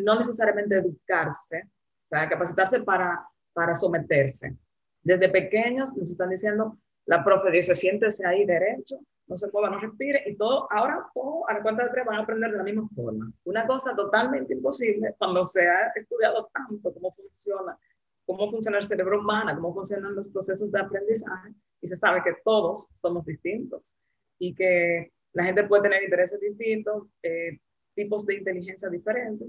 no 0.05 0.18
necesariamente 0.18 0.77
educarse, 0.77 1.68
o 2.07 2.09
sea, 2.09 2.29
capacitarse 2.29 2.81
para, 2.81 3.27
para 3.53 3.75
someterse. 3.75 4.57
Desde 5.03 5.29
pequeños 5.29 5.97
nos 5.97 6.11
están 6.11 6.31
diciendo, 6.31 6.79
la 7.07 7.25
profe 7.25 7.51
dice, 7.51 7.75
siéntese 7.75 8.27
ahí 8.27 8.45
derecho, 8.45 8.99
no 9.27 9.37
se 9.37 9.51
mueva, 9.51 9.71
no 9.71 9.81
respire, 9.81 10.23
y 10.27 10.37
todo, 10.37 10.69
ahora 10.71 11.05
todo 11.12 11.49
a 11.49 11.55
la 11.55 11.62
cuenta 11.62 11.85
de 11.85 11.90
tres 11.90 12.05
van 12.07 12.16
a 12.16 12.23
aprender 12.23 12.51
de 12.51 12.59
la 12.59 12.62
misma 12.62 12.88
forma. 12.95 13.31
Una 13.45 13.66
cosa 13.66 13.95
totalmente 13.97 14.55
imposible 14.55 15.14
cuando 15.19 15.45
se 15.45 15.66
ha 15.66 15.92
estudiado 15.97 16.49
tanto 16.53 16.95
cómo 16.95 17.12
funciona, 17.12 17.77
cómo 18.25 18.51
funciona 18.51 18.79
el 18.79 18.85
cerebro 18.85 19.21
humano, 19.21 19.55
cómo 19.57 19.75
funcionan 19.75 20.14
los 20.14 20.29
procesos 20.29 20.71
de 20.71 20.81
aprendizaje, 20.81 21.55
y 21.81 21.87
se 21.88 21.97
sabe 21.97 22.23
que 22.23 22.37
todos 22.45 22.90
somos 23.01 23.25
distintos, 23.25 23.95
y 24.38 24.55
que 24.55 25.12
la 25.33 25.45
gente 25.45 25.64
puede 25.64 25.83
tener 25.83 26.05
intereses 26.05 26.40
distintos, 26.40 27.09
eh, 27.23 27.59
tipos 27.95 28.27
de 28.27 28.37
inteligencia 28.37 28.88
diferentes, 28.88 29.49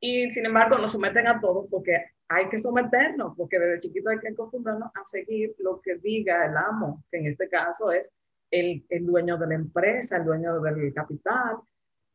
y 0.00 0.30
sin 0.30 0.46
embargo 0.46 0.78
nos 0.78 0.92
someten 0.92 1.26
a 1.26 1.40
todos 1.40 1.66
porque 1.70 2.12
hay 2.28 2.48
que 2.48 2.58
someternos, 2.58 3.34
porque 3.36 3.58
desde 3.58 3.80
chiquito 3.80 4.10
hay 4.10 4.18
que 4.18 4.28
acostumbrarnos 4.28 4.90
a 4.94 5.02
seguir 5.02 5.54
lo 5.58 5.80
que 5.80 5.96
diga 5.96 6.46
el 6.46 6.56
amo, 6.56 7.02
que 7.10 7.18
en 7.18 7.26
este 7.26 7.48
caso 7.48 7.90
es 7.90 8.12
el, 8.50 8.84
el 8.88 9.06
dueño 9.06 9.38
de 9.38 9.46
la 9.46 9.54
empresa, 9.54 10.18
el 10.18 10.24
dueño 10.24 10.60
del 10.60 10.92
capital, 10.92 11.56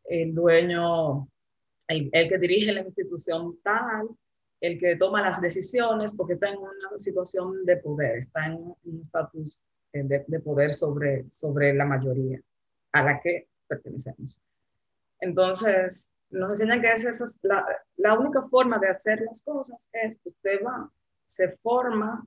el 0.06 0.34
dueño, 0.34 1.28
el, 1.88 2.10
el, 2.12 2.30
que 2.30 2.38
dirige 2.38 2.72
la 2.72 2.82
institución 2.82 3.60
tal, 3.64 4.10
el 4.62 4.80
que 4.80 4.96
toma 4.96 5.22
las 5.22 5.42
decisiones, 5.42 6.16
porque 6.16 6.34
está 6.34 6.50
en 6.50 6.60
una 6.60 6.98
situación 6.98 7.66
de 7.66 7.78
poder, 7.78 8.18
está 8.18 8.46
en 8.46 8.54
un 8.54 9.02
estatus 9.02 9.66
eh, 9.92 10.04
de, 10.04 10.40
poder 10.40 10.74
sobre, 10.74 11.26
sobre 11.32 11.74
la 11.74 11.86
mayoría 11.86 12.40
a 12.94 13.04
la 13.04 13.20
que 13.20 13.50
pertenecemos. 13.68 14.42
Entonces, 15.20 16.13
nos 16.34 16.50
enseñan 16.50 16.82
que 16.82 16.92
es 16.92 17.40
la, 17.44 17.66
la, 17.98 18.18
única 18.18 18.42
forma 18.44 18.78
de 18.80 18.90
hacer 18.90 19.22
las 19.22 19.42
cosas 19.42 19.88
es 19.94 20.20
que 20.20 20.30
usted 20.30 20.60
va, 20.66 20.92
se 21.26 21.58
forma, 21.58 22.26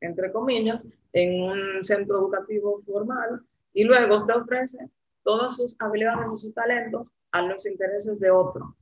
entre 0.00 0.30
comillas, 0.30 0.86
en 1.12 1.42
un 1.42 1.84
centro 1.84 2.18
educativo 2.18 2.82
formal 2.84 3.40
y 3.72 3.84
luego 3.84 4.18
usted 4.18 4.36
ofrece 4.36 4.90
todas 5.22 5.56
sus 5.56 5.74
habilidades 5.80 6.32
y 6.32 6.38
sus 6.38 6.54
talentos 6.54 7.12
a 7.32 7.42
los 7.42 7.66
intereses 7.66 8.20
de 8.20 8.30
otro. 8.30 8.76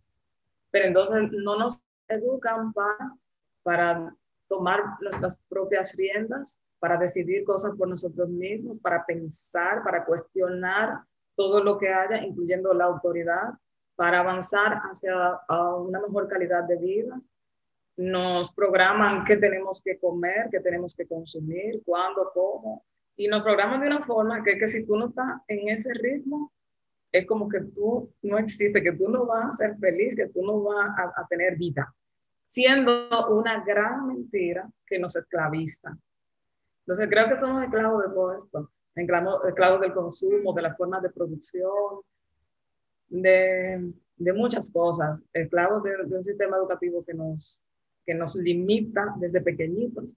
Pero 0.71 0.87
entonces 0.87 1.31
no 1.33 1.59
nos 1.59 1.81
educan 2.09 2.73
para, 2.73 3.17
para 3.63 4.15
tomar 4.49 4.81
nuestras 5.01 5.39
propias 5.49 5.97
riendas, 5.97 6.61
para 6.79 6.99
decidir 6.99 7.45
cosas 7.45 7.75
por 7.79 7.89
nosotros 7.89 8.29
mismos, 8.29 8.79
para 8.79 9.07
pensar, 9.07 9.83
para 9.83 10.05
cuestionar 10.05 11.01
todo 11.35 11.63
lo 11.63 11.79
que 11.79 11.89
haya, 11.89 12.23
incluyendo 12.23 12.75
la 12.75 12.85
autoridad, 12.85 13.55
para 13.97 14.21
avanzar 14.21 14.81
hacia 14.91 15.41
una 15.49 16.01
mejor 16.01 16.29
calidad 16.29 16.65
de 16.65 16.77
vida. 16.77 17.21
Nos 17.97 18.53
programan 18.53 19.25
qué 19.25 19.37
tenemos 19.37 19.81
que 19.81 19.99
comer, 19.99 20.49
qué 20.51 20.61
tenemos 20.61 20.97
que 20.97 21.07
consumir, 21.07 21.83
cuándo, 21.85 22.31
cómo. 22.35 22.85
Y 23.17 23.29
nos 23.29 23.43
programan 23.43 23.81
de 23.81 23.87
una 23.87 24.05
forma 24.05 24.43
que, 24.43 24.59
que 24.59 24.67
si 24.67 24.85
tú 24.85 24.97
no 24.97 25.09
estás 25.09 25.41
en 25.47 25.69
ese 25.69 25.95
ritmo, 25.95 26.53
es 27.15 27.27
como 27.29 27.49
que 27.49 27.61
tú 27.61 28.13
no 28.23 28.39
existes, 28.39 28.83
que 28.83 28.93
tú 28.93 29.09
no 29.09 29.25
vas 29.25 29.47
a 29.47 29.53
ser 29.53 29.79
feliz, 29.79 30.17
que 30.17 30.27
tú 30.27 30.43
no 30.45 30.63
vas 30.63 30.91
a, 30.99 31.25
tener 31.29 31.57
vida, 31.57 31.95
siendo 32.45 33.09
una 33.29 33.65
gran 33.65 34.09
mentira 34.09 34.69
que 34.85 34.99
nos 34.99 35.15
esclaviza. 35.15 35.97
Entonces 36.81 37.09
creo 37.09 37.29
que 37.29 37.37
somos 37.37 37.63
esclavos 37.63 38.03
de 38.03 38.09
todo 38.13 38.37
esto, 38.37 38.71
esclavos 38.97 39.81
del 39.81 39.95
consumo, 39.95 40.53
de 40.55 40.63
las 40.63 40.77
formas 40.77 41.03
de 41.03 41.11
producción, 41.11 42.01
de, 43.23 43.93
de 44.17 44.33
muchas 44.33 44.71
cosas, 44.71 45.25
esclavos 45.33 45.83
de, 45.83 45.91
de, 46.05 46.17
un 46.17 46.25
sistema 46.25 46.57
educativo 46.57 47.05
que 47.05 47.15
nos, 47.15 47.61
que 48.05 48.15
nos 48.15 48.37
limita 48.37 49.15
desde 49.19 49.41
pequeñitos. 49.41 50.17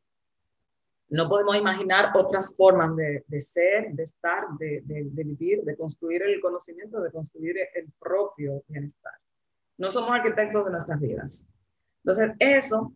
No 1.10 1.30
podemos 1.30 1.56
imaginar 1.56 2.12
otras 2.16 2.54
formas 2.56 2.96
de, 2.96 3.24
de 3.28 3.40
ser, 3.40 3.94
de 3.94 4.04
estar, 4.04 4.44
de, 4.60 4.84
vivir, 5.14 5.64
de 5.64 5.78
construir 5.78 6.22
el 6.24 6.42
conocimiento, 6.42 7.00
de 7.00 7.12
construir 7.12 7.56
el 7.76 7.88
propio 7.98 8.64
bienestar. 8.68 9.14
No 9.78 9.90
somos 9.90 10.12
arquitectos 10.12 10.66
de 10.66 10.72
nuestras 10.72 11.00
vidas. 11.00 11.48
Entonces, 12.04 12.32
eso, 12.40 12.94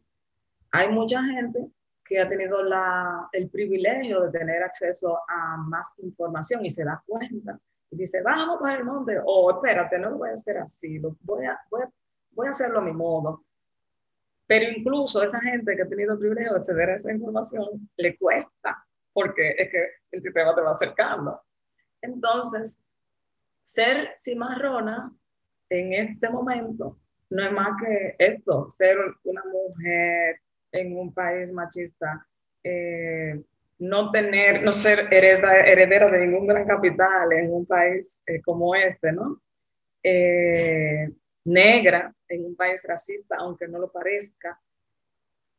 hay 0.71 0.89
mucha 0.89 1.23
gente 1.23 1.67
que 2.03 2.19
ha 2.19 2.27
tenido 2.27 2.61
la, 2.63 3.29
el 3.31 3.49
privilegio 3.49 4.21
de 4.23 4.37
tener 4.37 4.61
acceso 4.61 5.19
a 5.29 5.55
más 5.57 5.93
información 5.99 6.65
y 6.65 6.71
se 6.71 6.83
da 6.83 7.01
cuenta 7.05 7.57
y 7.91 7.97
dice, 7.97 8.21
vamos 8.21 8.59
para 8.59 8.77
el 8.77 8.85
monte, 8.85 9.19
o 9.19 9.23
oh, 9.25 9.51
espérate, 9.51 9.99
no 9.99 10.11
lo 10.11 10.17
voy 10.17 10.29
a 10.29 10.33
hacer 10.33 10.57
así, 10.57 10.97
lo 10.97 11.17
voy, 11.21 11.45
a, 11.45 11.59
voy, 11.69 12.47
a, 12.47 12.49
hacerlo 12.49 12.79
a 12.79 12.83
mi 12.83 12.93
modo. 12.93 13.43
Pero 14.47 14.69
incluso 14.69 15.21
esa 15.21 15.41
gente 15.41 15.75
que 15.75 15.81
ha 15.81 15.89
tenido 15.89 16.13
el 16.13 16.19
privilegio 16.19 16.53
de 16.53 16.59
acceder 16.59 16.89
a 16.89 16.95
esa 16.95 17.11
información, 17.11 17.89
le 17.97 18.17
cuesta, 18.17 18.85
porque 19.11 19.55
es 19.57 19.69
que 19.69 19.87
el 20.11 20.21
sistema 20.21 20.55
te 20.55 20.61
va 20.61 20.71
acercando. 20.71 21.41
Entonces, 22.01 22.81
ser 23.61 24.13
cimarrona 24.17 25.13
en 25.69 25.93
este 25.93 26.29
momento 26.29 26.97
no 27.29 27.45
es 27.45 27.51
más 27.51 27.81
que 27.81 28.15
esto, 28.19 28.69
ser 28.69 28.97
una 29.23 29.43
mujer 29.43 30.39
en 30.71 30.97
un 30.97 31.13
país 31.13 31.51
machista, 31.51 32.25
eh, 32.63 33.41
no 33.81 34.11
tener, 34.11 34.61
no 34.63 34.71
ser 34.71 35.07
heredera 35.11 36.11
de 36.11 36.27
ningún 36.27 36.45
gran 36.45 36.67
capital 36.67 37.33
en 37.33 37.51
un 37.51 37.65
país 37.65 38.21
eh, 38.27 38.39
como 38.41 38.75
este, 38.75 39.11
¿no? 39.11 39.41
Eh, 40.03 41.09
negra 41.45 42.13
en 42.27 42.45
un 42.45 42.55
país 42.55 42.85
racista, 42.87 43.37
aunque 43.39 43.67
no 43.67 43.79
lo 43.79 43.91
parezca, 43.91 44.59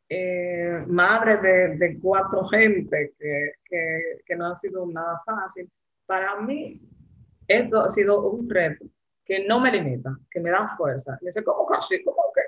eh, 0.08 0.84
madre 0.86 1.76
de, 1.76 1.98
cuatro 2.00 2.46
gente 2.46 3.12
que, 3.18 3.54
que, 3.64 4.20
que, 4.24 4.36
no 4.36 4.46
ha 4.46 4.54
sido 4.54 4.86
nada 4.86 5.20
fácil. 5.26 5.68
Para 6.06 6.40
mí, 6.40 6.80
esto 7.48 7.80
ha 7.80 7.88
sido 7.88 8.30
un 8.30 8.48
reto 8.48 8.84
que 9.24 9.44
no 9.46 9.58
me 9.58 9.72
limita, 9.72 10.16
que 10.30 10.38
me 10.38 10.50
da 10.50 10.76
fuerza. 10.76 11.18
Me 11.22 11.26
dice, 11.26 11.42
¿cómo 11.42 11.66
casi? 11.66 12.00
¿Cómo 12.04 12.22
que? 12.32 12.41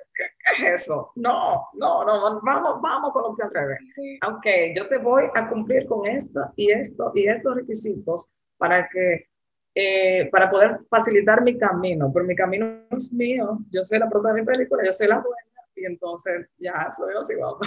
¿Qué, 0.56 0.66
es 0.66 0.82
eso? 0.82 1.12
No, 1.16 1.68
no, 1.74 2.04
no, 2.04 2.40
vamos, 2.42 2.80
vamos 2.80 3.12
con 3.12 3.22
lo 3.22 3.36
que 3.36 3.42
al 3.42 3.54
revés. 3.54 3.78
Aunque 4.22 4.74
yo 4.76 4.88
te 4.88 4.98
voy 4.98 5.24
a 5.34 5.48
cumplir 5.48 5.86
con 5.86 6.06
esto 6.06 6.40
y 6.56 6.70
esto 6.70 7.12
y 7.14 7.28
estos 7.28 7.56
requisitos 7.56 8.30
para 8.56 8.88
que 8.88 9.28
eh, 9.76 10.28
para 10.30 10.48
poder 10.48 10.78
facilitar 10.88 11.42
mi 11.42 11.58
camino, 11.58 12.10
pero 12.12 12.24
mi 12.24 12.36
camino 12.36 12.84
es 12.90 13.12
mío, 13.12 13.58
yo 13.72 13.82
soy 13.82 13.98
la 13.98 14.08
protagonista 14.08 14.52
de 14.52 14.58
mi 14.58 14.64
película, 14.64 14.84
yo 14.84 14.92
soy 14.92 15.08
la 15.08 15.16
dueña 15.16 15.68
y 15.74 15.84
entonces 15.84 16.48
ya 16.58 16.88
soy 16.96 17.12
así, 17.18 17.34
vamos. 17.34 17.58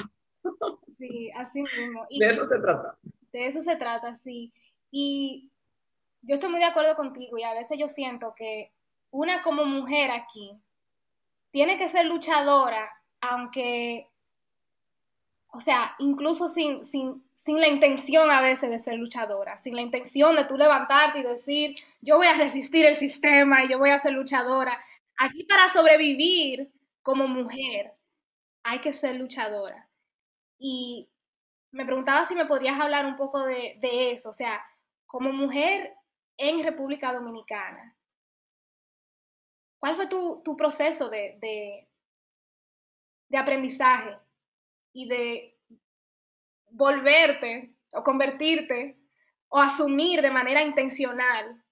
Sí, 0.97 1.29
así 1.35 1.61
mismo. 1.61 2.05
Y 2.09 2.19
de 2.19 2.27
eso 2.27 2.45
se 2.45 2.59
trata. 2.59 2.97
De 3.33 3.45
eso 3.45 3.61
se 3.61 3.75
trata, 3.75 4.15
sí. 4.15 4.51
Y 4.89 5.51
yo 6.21 6.35
estoy 6.35 6.49
muy 6.49 6.59
de 6.59 6.65
acuerdo 6.65 6.95
contigo 6.95 7.37
y 7.37 7.43
a 7.43 7.53
veces 7.53 7.77
yo 7.77 7.89
siento 7.89 8.33
que 8.35 8.71
una 9.11 9.43
como 9.43 9.65
mujer 9.65 10.09
aquí 10.11 10.59
tiene 11.57 11.79
que 11.79 11.87
ser 11.87 12.05
luchadora, 12.05 12.87
aunque, 13.19 14.11
o 15.47 15.59
sea, 15.59 15.95
incluso 15.97 16.47
sin, 16.47 16.85
sin, 16.85 17.27
sin 17.33 17.59
la 17.59 17.67
intención 17.67 18.29
a 18.29 18.41
veces 18.41 18.69
de 18.69 18.77
ser 18.77 18.93
luchadora, 18.93 19.57
sin 19.57 19.75
la 19.75 19.81
intención 19.81 20.35
de 20.35 20.45
tú 20.45 20.55
levantarte 20.55 21.17
y 21.17 21.23
decir, 21.23 21.75
yo 21.99 22.17
voy 22.17 22.27
a 22.27 22.37
resistir 22.37 22.85
el 22.85 22.93
sistema 22.93 23.65
y 23.65 23.69
yo 23.69 23.79
voy 23.79 23.89
a 23.89 23.97
ser 23.97 24.13
luchadora. 24.13 24.79
Aquí 25.17 25.45
para 25.45 25.67
sobrevivir 25.67 26.71
como 27.01 27.27
mujer 27.27 27.95
hay 28.61 28.79
que 28.81 28.93
ser 28.93 29.15
luchadora. 29.15 29.89
Y 30.59 31.09
me 31.71 31.85
preguntaba 31.85 32.23
si 32.25 32.35
me 32.35 32.45
podrías 32.45 32.79
hablar 32.79 33.07
un 33.07 33.15
poco 33.15 33.43
de, 33.45 33.79
de 33.81 34.11
eso, 34.11 34.29
o 34.29 34.33
sea, 34.33 34.63
como 35.07 35.33
mujer 35.33 35.95
en 36.37 36.63
República 36.63 37.11
Dominicana, 37.11 37.96
¿Cuál 39.79 39.95
fue 39.95 40.07
tu, 40.07 40.41
tu 40.43 40.57
proceso 40.57 41.09
de, 41.09 41.37
de, 41.39 41.87
de, 43.29 43.37
aprendizaje 43.37 44.17
y 44.91 45.07
de 45.07 45.57
volverte 46.71 47.73
o 47.93 48.03
convertirte 48.03 48.97
o 49.49 49.59
asumir 49.59 50.21
de 50.21 50.31
manera 50.31 50.63
intencional 50.63 51.63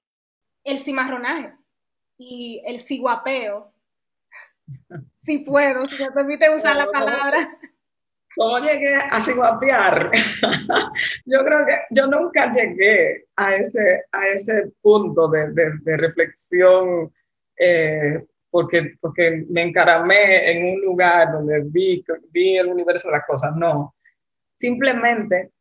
el 0.64 0.80
cimarronaje 0.80 1.54
y 2.18 2.62
el 2.66 2.80
ciguapeo? 2.80 3.72
Si 5.26 5.40
puedo, 5.40 5.88
si 5.88 5.96
me 5.96 6.12
permite 6.12 6.48
usar 6.54 6.76
la 6.76 6.86
palabra. 6.86 7.40
¿Cómo 8.36 8.60
llegué 8.60 8.94
a 8.94 9.20
ciguapear? 9.20 10.12
yo 11.26 11.40
creo 11.44 11.66
que 11.66 11.80
yo 11.90 12.06
nunca 12.06 12.52
llegué 12.52 13.26
a 13.36 13.56
ese, 13.56 14.04
a 14.12 14.28
ese 14.28 14.72
punto 14.84 15.28
de, 15.30 15.52
de, 15.52 15.72
de 15.82 15.98
reflexión 15.98 17.12
eh, 17.58 18.26
porque, 18.50 18.96
porque 19.02 19.46
me 19.50 19.64
encaramé 19.64 20.52
en 20.52 20.76
un 20.76 20.82
lugar 20.82 21.32
donde 21.32 21.62
vi, 21.66 22.04
vi 22.32 22.58
el 22.58 22.68
universo 22.68 23.10
de 23.10 23.18
las 23.18 23.26
cosas, 23.26 23.56
no. 23.56 23.96
Simplemente 24.56 25.52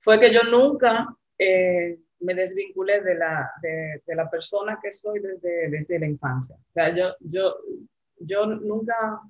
fue 0.00 0.18
que 0.18 0.32
yo 0.32 0.42
nunca 0.42 1.06
eh, 1.38 1.98
me 2.20 2.34
desvinculé 2.34 3.00
de 3.00 3.14
la, 3.14 3.50
de, 3.62 4.02
de, 4.04 4.14
la 4.14 4.28
persona 4.28 4.78
que 4.82 4.92
soy 4.92 5.20
desde, 5.20 5.68
desde 5.68 5.98
la 5.98 6.06
infancia. 6.06 6.56
O 6.56 6.72
sea, 6.72 6.94
yo, 6.94 7.14
yo, 7.20 7.56
yo 8.18 8.46
nunca, 8.46 9.20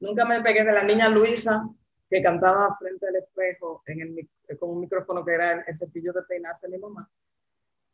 nunca 0.00 0.24
me 0.24 0.42
pegué 0.42 0.62
de 0.62 0.72
la 0.72 0.84
niña 0.84 1.08
Luisa 1.08 1.68
que 2.08 2.22
cantaba 2.22 2.76
frente 2.78 3.08
al 3.08 3.16
espejo 3.16 3.82
en 3.86 4.00
el, 4.00 4.58
con 4.58 4.70
un 4.70 4.80
micrófono 4.80 5.24
que 5.24 5.32
era 5.32 5.52
el, 5.54 5.64
el 5.66 5.76
cepillo 5.76 6.12
de 6.12 6.22
peinarse 6.22 6.68
de 6.68 6.76
mi 6.76 6.78
mamá 6.78 7.10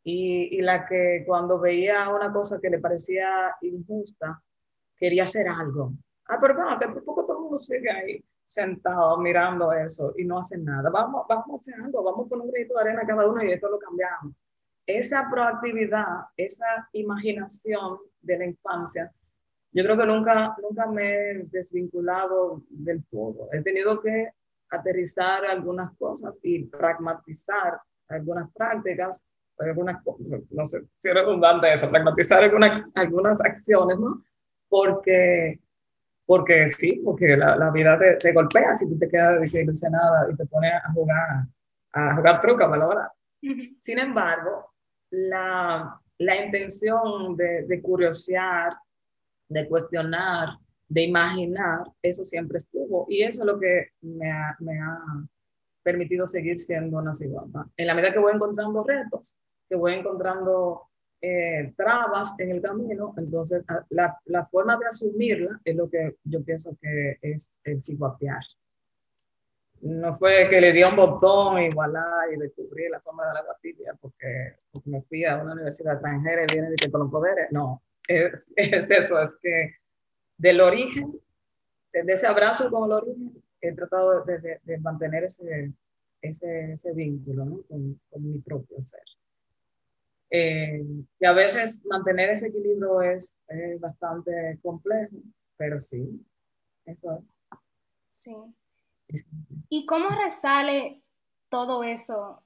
y, 0.02 0.58
y, 0.58 0.62
la 0.62 0.86
que 0.86 1.24
cuando 1.26 1.58
veía 1.58 2.08
una 2.08 2.32
cosa 2.32 2.58
que 2.60 2.70
le 2.70 2.78
parecía 2.78 3.54
injusta, 3.60 4.42
quería 4.96 5.24
hacer 5.24 5.48
algo. 5.48 5.92
Ah, 6.26 6.38
pero 6.40 6.54
bueno, 6.54 6.78
que 6.78 7.00
poco 7.00 7.24
todo 7.24 7.36
el 7.36 7.42
mundo 7.42 7.58
sigue 7.58 7.90
ahí 7.90 8.24
sentado 8.44 9.16
mirando 9.18 9.72
eso 9.72 10.12
y 10.16 10.24
no 10.24 10.38
hace 10.38 10.58
nada. 10.58 10.90
Vamos, 10.90 11.24
vamos 11.28 11.50
a 11.52 11.56
hacer 11.56 11.74
algo, 11.84 12.02
vamos 12.02 12.28
poner 12.28 12.46
un 12.46 12.52
grito 12.52 12.74
de 12.74 12.80
arena 12.80 13.06
cada 13.06 13.28
uno 13.28 13.42
y 13.44 13.52
esto 13.52 13.68
lo 13.68 13.78
cambiamos. 13.78 14.34
Esa 14.86 15.28
proactividad, 15.30 16.24
esa 16.36 16.88
imaginación 16.92 17.98
de 18.20 18.38
la 18.38 18.46
infancia, 18.46 19.12
yo 19.72 19.84
creo 19.84 19.96
que 19.96 20.06
nunca, 20.06 20.56
nunca 20.60 20.86
me 20.86 21.12
he 21.12 21.44
desvinculado 21.44 22.62
del 22.70 23.04
todo. 23.06 23.48
He 23.52 23.62
tenido 23.62 24.00
que 24.00 24.32
aterrizar 24.68 25.44
algunas 25.44 25.96
cosas 25.96 26.40
y 26.42 26.64
pragmatizar 26.64 27.80
algunas 28.08 28.52
prácticas 28.52 29.28
algunas, 29.60 30.02
no 30.50 30.66
sé 30.66 30.82
si 30.98 31.08
es 31.08 31.14
redundante 31.14 31.72
eso, 31.72 31.90
pragmatizar 31.90 32.42
algunas, 32.42 32.84
algunas 32.94 33.40
acciones, 33.44 33.98
¿no? 33.98 34.22
Porque, 34.68 35.60
porque 36.26 36.68
sí, 36.68 37.00
porque 37.04 37.36
la, 37.36 37.56
la 37.56 37.70
vida 37.70 37.98
te, 37.98 38.16
te, 38.16 38.32
golpea 38.32 38.74
si 38.74 38.88
tú 38.88 38.98
te 38.98 39.08
quedas 39.08 39.40
nada 39.90 40.28
y 40.30 40.36
te 40.36 40.46
pones 40.46 40.72
a 40.72 40.92
jugar, 40.92 41.44
a 41.92 42.16
jugar 42.16 42.40
truca, 42.40 42.66
¿verdad? 42.68 43.08
Sin 43.80 43.98
embargo, 43.98 44.72
la, 45.10 46.00
la 46.18 46.44
intención 46.44 47.36
de, 47.36 47.64
de 47.66 47.82
curiosear, 47.82 48.74
de 49.48 49.68
cuestionar, 49.68 50.50
de 50.90 51.02
imaginar, 51.02 51.84
eso 52.02 52.24
siempre 52.24 52.58
estuvo. 52.58 53.06
Y 53.08 53.22
eso 53.22 53.42
es 53.42 53.46
lo 53.46 53.58
que 53.58 53.88
me 54.02 54.30
ha, 54.30 54.56
me 54.58 54.78
ha 54.78 54.98
permitido 55.82 56.26
seguir 56.26 56.58
siendo 56.58 56.98
una 56.98 57.14
ciguapa. 57.14 57.68
En 57.76 57.86
la 57.86 57.94
medida 57.94 58.12
que 58.12 58.18
voy 58.18 58.34
encontrando 58.34 58.84
retos, 58.84 59.36
que 59.70 59.76
voy 59.76 59.94
encontrando 59.94 60.88
eh, 61.22 61.72
trabas 61.76 62.34
en 62.38 62.50
el 62.50 62.60
camino, 62.60 63.14
entonces 63.16 63.64
la, 63.90 64.18
la, 64.24 64.46
forma 64.46 64.76
de 64.76 64.86
asumirla 64.86 65.60
es 65.64 65.76
lo 65.76 65.88
que 65.88 66.16
yo 66.24 66.42
pienso 66.42 66.76
que 66.80 67.18
es 67.22 67.58
el 67.62 67.80
ciguapear. 67.82 68.42
No 69.82 70.12
fue 70.12 70.48
que 70.50 70.60
le 70.60 70.72
di 70.72 70.82
un 70.82 70.96
botón 70.96 71.60
y 71.60 71.70
voilà, 71.70 72.26
y 72.34 72.38
descubrí 72.38 72.88
la 72.88 73.00
forma 73.00 73.26
de 73.28 73.34
la 73.34 73.42
guatilla 73.42 73.94
porque, 74.00 74.56
porque, 74.70 74.90
me 74.90 75.02
fui 75.02 75.24
a 75.24 75.36
una 75.38 75.52
universidad 75.52 75.94
extranjera 75.94 76.42
y 76.42 76.52
viene 76.52 76.70
de 76.70 76.90
con 76.90 77.02
los 77.02 77.10
poderes. 77.10 77.48
No, 77.50 77.82
es, 78.08 78.50
es 78.56 78.90
eso, 78.90 79.20
es 79.20 79.36
que 79.40 79.74
del 80.36 80.60
origen, 80.60 81.20
de 81.92 82.12
ese 82.12 82.26
abrazo 82.26 82.70
con 82.70 82.84
el 82.90 82.92
origen, 82.92 83.42
he 83.60 83.72
tratado 83.72 84.24
de, 84.24 84.58
de, 84.62 84.78
mantener 84.78 85.24
ese, 85.24 85.72
ese, 86.22 86.72
ese 86.72 86.92
vínculo 86.92 87.44
¿no? 87.44 87.62
con, 87.68 88.00
con, 88.08 88.30
mi 88.30 88.38
propio 88.38 88.80
ser. 88.80 89.02
Eh, 90.30 90.82
y 91.18 91.26
a 91.26 91.32
veces 91.32 91.84
mantener 91.86 92.30
ese 92.30 92.48
equilibrio 92.48 93.02
es, 93.02 93.36
es, 93.48 93.80
bastante 93.80 94.58
complejo, 94.62 95.16
pero 95.56 95.78
sí, 95.78 96.24
eso 96.84 97.18
es. 97.18 97.24
Sí. 98.10 99.24
¿Y 99.68 99.86
cómo 99.86 100.08
resale 100.10 101.02
todo 101.48 101.82
eso 101.82 102.42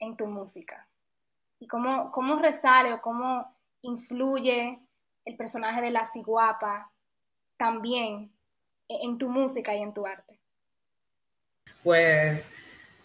en 0.00 0.16
tu 0.16 0.26
música? 0.26 0.88
¿Y 1.60 1.68
cómo, 1.68 2.10
cómo 2.10 2.36
resale 2.36 2.92
o 2.92 3.00
cómo 3.00 3.56
influye 3.82 4.80
el 5.24 5.36
personaje 5.36 5.80
de 5.80 5.90
la 5.90 6.04
ciguapa 6.04 6.90
también 7.56 8.32
en 8.88 9.18
tu 9.18 9.28
música 9.28 9.76
y 9.76 9.82
en 9.82 9.94
tu 9.94 10.06
arte? 10.06 10.40
Pues 11.84 12.52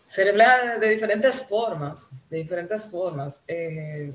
refleja 0.08 0.78
de 0.78 0.90
diferentes 0.90 1.42
formas, 1.48 2.12
de 2.30 2.38
diferentes 2.38 2.90
formas. 2.90 3.44
Eh, 3.48 4.14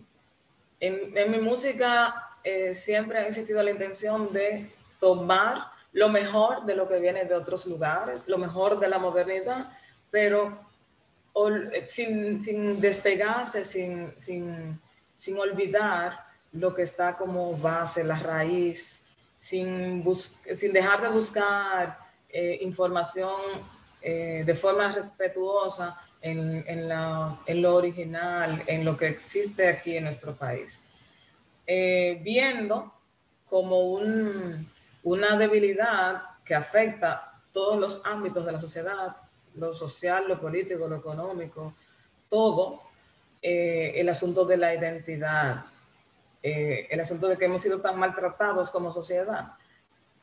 en, 0.78 1.30
mi 1.30 1.38
música 1.38 2.36
eh, 2.42 2.74
siempre 2.74 3.18
ha 3.18 3.26
existido 3.26 3.62
la 3.62 3.70
intención 3.70 4.32
de 4.32 4.70
tomar 4.98 5.66
lo 5.92 6.08
mejor 6.08 6.64
de 6.64 6.74
lo 6.74 6.88
que 6.88 6.98
viene 6.98 7.24
de 7.24 7.34
otros 7.34 7.66
lugares, 7.66 8.28
lo 8.28 8.38
mejor 8.38 8.78
de 8.78 8.88
la 8.88 8.98
modernidad, 8.98 9.72
pero 10.10 10.70
sin, 11.86 12.42
sin 12.42 12.80
despegarse, 12.80 13.64
sin, 13.64 14.80
olvidar 15.38 16.24
lo 16.52 16.74
que 16.74 16.82
está 16.82 17.16
como 17.16 17.56
base, 17.56 18.04
la 18.04 18.18
raíz, 18.18 19.04
sin, 19.36 20.04
sin 20.14 20.72
dejar 20.72 21.02
de 21.02 21.08
buscar 21.08 21.98
eh, 22.28 22.58
información 22.62 23.40
eh, 24.02 24.42
de 24.44 24.54
forma 24.54 24.92
respetuosa 24.92 26.00
en, 26.20 26.64
en, 26.66 26.88
la, 26.88 27.36
en, 27.46 27.62
lo 27.62 27.76
original, 27.76 28.62
en 28.66 28.84
lo 28.84 28.96
que 28.96 29.08
existe 29.08 29.68
aquí 29.68 29.96
en 29.96 30.04
nuestro 30.04 30.34
país. 30.34 30.84
Eh, 31.66 32.20
viendo 32.22 32.92
como 33.48 33.80
un, 33.92 34.68
una 35.02 35.36
debilidad 35.36 36.22
que 36.44 36.54
afecta 36.54 37.32
todos 37.52 37.78
los 37.78 38.02
ámbitos 38.04 38.44
de 38.46 38.52
la 38.52 38.60
sociedad, 38.60 39.16
lo 39.54 39.74
social, 39.74 40.24
lo 40.28 40.40
político, 40.40 40.86
lo 40.86 40.96
económico, 40.96 41.74
todo, 42.28 42.82
el 43.42 44.06
asunto 44.08 44.44
de 44.44 44.58
la 44.58 44.74
identidad, 44.74 45.64
eh, 46.42 46.88
el 46.90 47.00
asunto 47.00 47.28
de 47.28 47.36
que 47.36 47.44
hemos 47.44 47.60
sido 47.60 47.80
tan 47.80 47.98
maltratados 47.98 48.70
como 48.70 48.90
sociedad, 48.90 49.52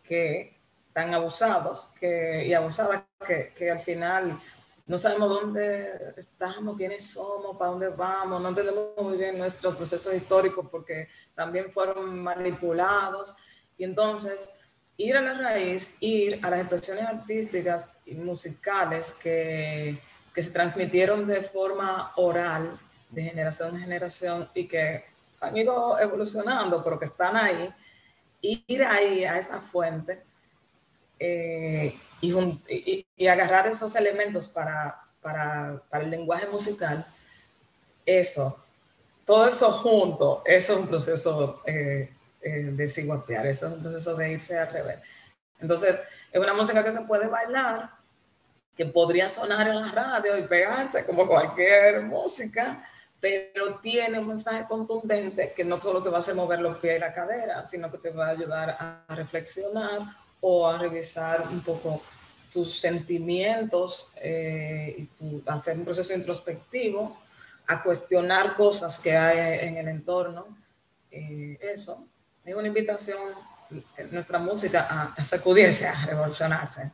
que 0.03 0.56
tan 0.97 1.13
abusados 1.13 1.89
que, 1.99 2.43
y 2.47 2.55
abusadas 2.55 3.03
que, 3.27 3.53
que 3.55 3.69
al 3.69 3.79
final 3.81 4.41
no 4.87 4.97
sabemos 4.97 5.29
dónde 5.29 6.15
estamos, 6.17 6.75
quiénes 6.75 7.11
somos, 7.11 7.55
para 7.55 7.69
dónde 7.69 7.89
vamos, 7.89 8.41
no 8.41 8.49
entendemos 8.49 8.85
muy 8.97 9.15
bien 9.15 9.37
nuestros 9.37 9.75
procesos 9.75 10.11
históricos 10.15 10.65
porque 10.71 11.07
también 11.35 11.69
fueron 11.69 12.17
manipulados. 12.17 13.35
Y 13.77 13.83
entonces, 13.83 14.55
ir 14.97 15.15
a 15.15 15.21
la 15.21 15.35
raíz, 15.35 15.97
ir 15.99 16.39
a 16.41 16.49
las 16.49 16.61
expresiones 16.61 17.05
artísticas 17.05 17.91
y 18.07 18.15
musicales 18.15 19.11
que, 19.11 19.99
que 20.33 20.41
se 20.41 20.49
transmitieron 20.49 21.27
de 21.27 21.43
forma 21.43 22.11
oral, 22.15 22.75
de 23.11 23.21
generación 23.21 23.75
en 23.75 23.81
generación, 23.81 24.49
y 24.55 24.67
que 24.67 25.05
han 25.41 25.55
ido 25.55 25.99
evolucionando, 25.99 26.83
pero 26.83 26.97
que 26.97 27.05
están 27.05 27.37
ahí, 27.37 27.71
ir 28.41 28.83
ahí 28.83 29.25
a 29.25 29.37
esa 29.37 29.61
fuente 29.61 30.25
eh, 31.19 31.97
y, 32.21 33.05
y, 33.15 33.27
agarrar 33.27 33.67
esos 33.67 33.95
elementos 33.95 34.47
para, 34.47 35.03
para, 35.21 35.81
para, 35.89 36.03
el 36.03 36.11
lenguaje 36.11 36.47
musical, 36.47 37.05
eso, 38.05 38.63
todo 39.25 39.47
eso 39.47 39.71
junto, 39.71 40.43
eso 40.45 40.73
es 40.73 40.79
un 40.79 40.87
proceso 40.87 41.61
eh, 41.65 42.11
eh, 42.41 42.49
de 42.49 42.87
ciguatear, 42.87 43.45
eso 43.47 43.67
es 43.67 43.73
un 43.73 43.81
proceso 43.81 44.15
de 44.15 44.31
irse 44.31 44.57
al 44.57 44.71
revés. 44.71 44.99
Entonces, 45.59 45.95
es 46.31 46.39
una 46.39 46.53
música 46.53 46.83
que 46.83 46.91
se 46.91 47.01
puede 47.01 47.27
bailar, 47.27 47.89
que 48.75 48.85
podría 48.85 49.27
sonar 49.27 49.67
en 49.67 49.81
la 49.81 49.91
radio 49.91 50.37
y 50.37 50.43
pegarse 50.43 51.05
como 51.05 51.27
cualquier 51.27 52.01
música, 52.03 52.87
pero 53.19 53.79
tiene 53.79 54.19
un 54.19 54.27
mensaje 54.27 54.65
contundente 54.69 55.53
que 55.55 55.65
no 55.65 55.81
solo 55.81 56.03
te 56.03 56.09
va 56.09 56.17
a 56.17 56.19
hacer 56.19 56.35
mover 56.35 56.59
los 56.59 56.77
pies 56.77 56.97
y 56.97 56.99
la 56.99 57.13
cadera, 57.13 57.65
sino 57.65 57.91
que 57.91 57.97
te 57.97 58.11
va 58.11 58.27
a 58.27 58.31
ayudar 58.31 58.77
a 58.79 59.15
reflexionar 59.15 60.01
o 60.41 60.67
a 60.67 60.77
revisar 60.77 61.47
un 61.49 61.61
poco 61.61 62.01
tus 62.51 62.79
sentimientos 62.79 64.13
eh, 64.17 64.95
y 64.97 65.05
tu, 65.05 65.43
hacer 65.45 65.77
un 65.77 65.85
proceso 65.85 66.13
introspectivo, 66.13 67.17
a 67.67 67.83
cuestionar 67.83 68.55
cosas 68.55 68.99
que 68.99 69.15
hay 69.15 69.67
en 69.67 69.77
el 69.77 69.87
entorno. 69.89 70.47
Eh, 71.11 71.57
eso 71.61 72.05
es 72.45 72.55
una 72.55 72.67
invitación 72.67 73.19
en 73.97 74.11
nuestra 74.11 74.39
música 74.39 75.13
a, 75.17 75.23
sacudirse, 75.23 75.87
a 75.87 76.05
revolucionarse. 76.05 76.91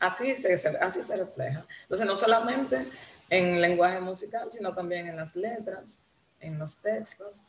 Así 0.00 0.34
se, 0.34 0.54
así 0.80 1.02
se 1.02 1.16
refleja. 1.16 1.64
Entonces, 1.82 2.06
no 2.06 2.16
solamente 2.16 2.86
en 3.30 3.60
lenguaje 3.60 4.00
musical, 4.00 4.50
sino 4.50 4.74
también 4.74 5.06
en 5.06 5.16
las 5.16 5.36
letras, 5.36 6.00
en 6.40 6.58
los 6.58 6.76
textos. 6.78 7.44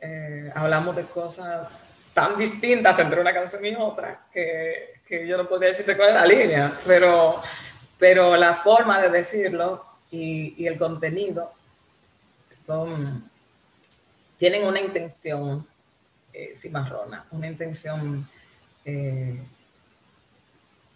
Eh, 0.00 0.50
hablamos 0.54 0.96
de 0.96 1.04
cosas 1.04 1.68
tan 2.14 2.38
distintas 2.38 2.98
entre 3.00 3.20
una 3.20 3.34
canción 3.34 3.64
y 3.66 3.74
otra 3.74 4.26
que, 4.32 5.00
que, 5.06 5.26
yo 5.26 5.36
no 5.36 5.48
podría 5.48 5.68
decirte 5.70 5.96
cuál 5.96 6.10
es 6.10 6.14
la 6.14 6.26
línea, 6.26 6.72
pero, 6.86 7.42
pero 7.98 8.36
la 8.36 8.54
forma 8.54 9.00
de 9.02 9.10
decirlo 9.10 9.84
y, 10.10 10.54
y 10.56 10.66
el 10.66 10.78
contenido 10.78 11.52
son, 12.50 13.28
tienen 14.38 14.64
una 14.66 14.80
intención 14.80 15.66
eh, 16.32 16.52
cimarrona, 16.54 17.26
una 17.32 17.48
intención 17.48 18.26
eh, 18.84 19.42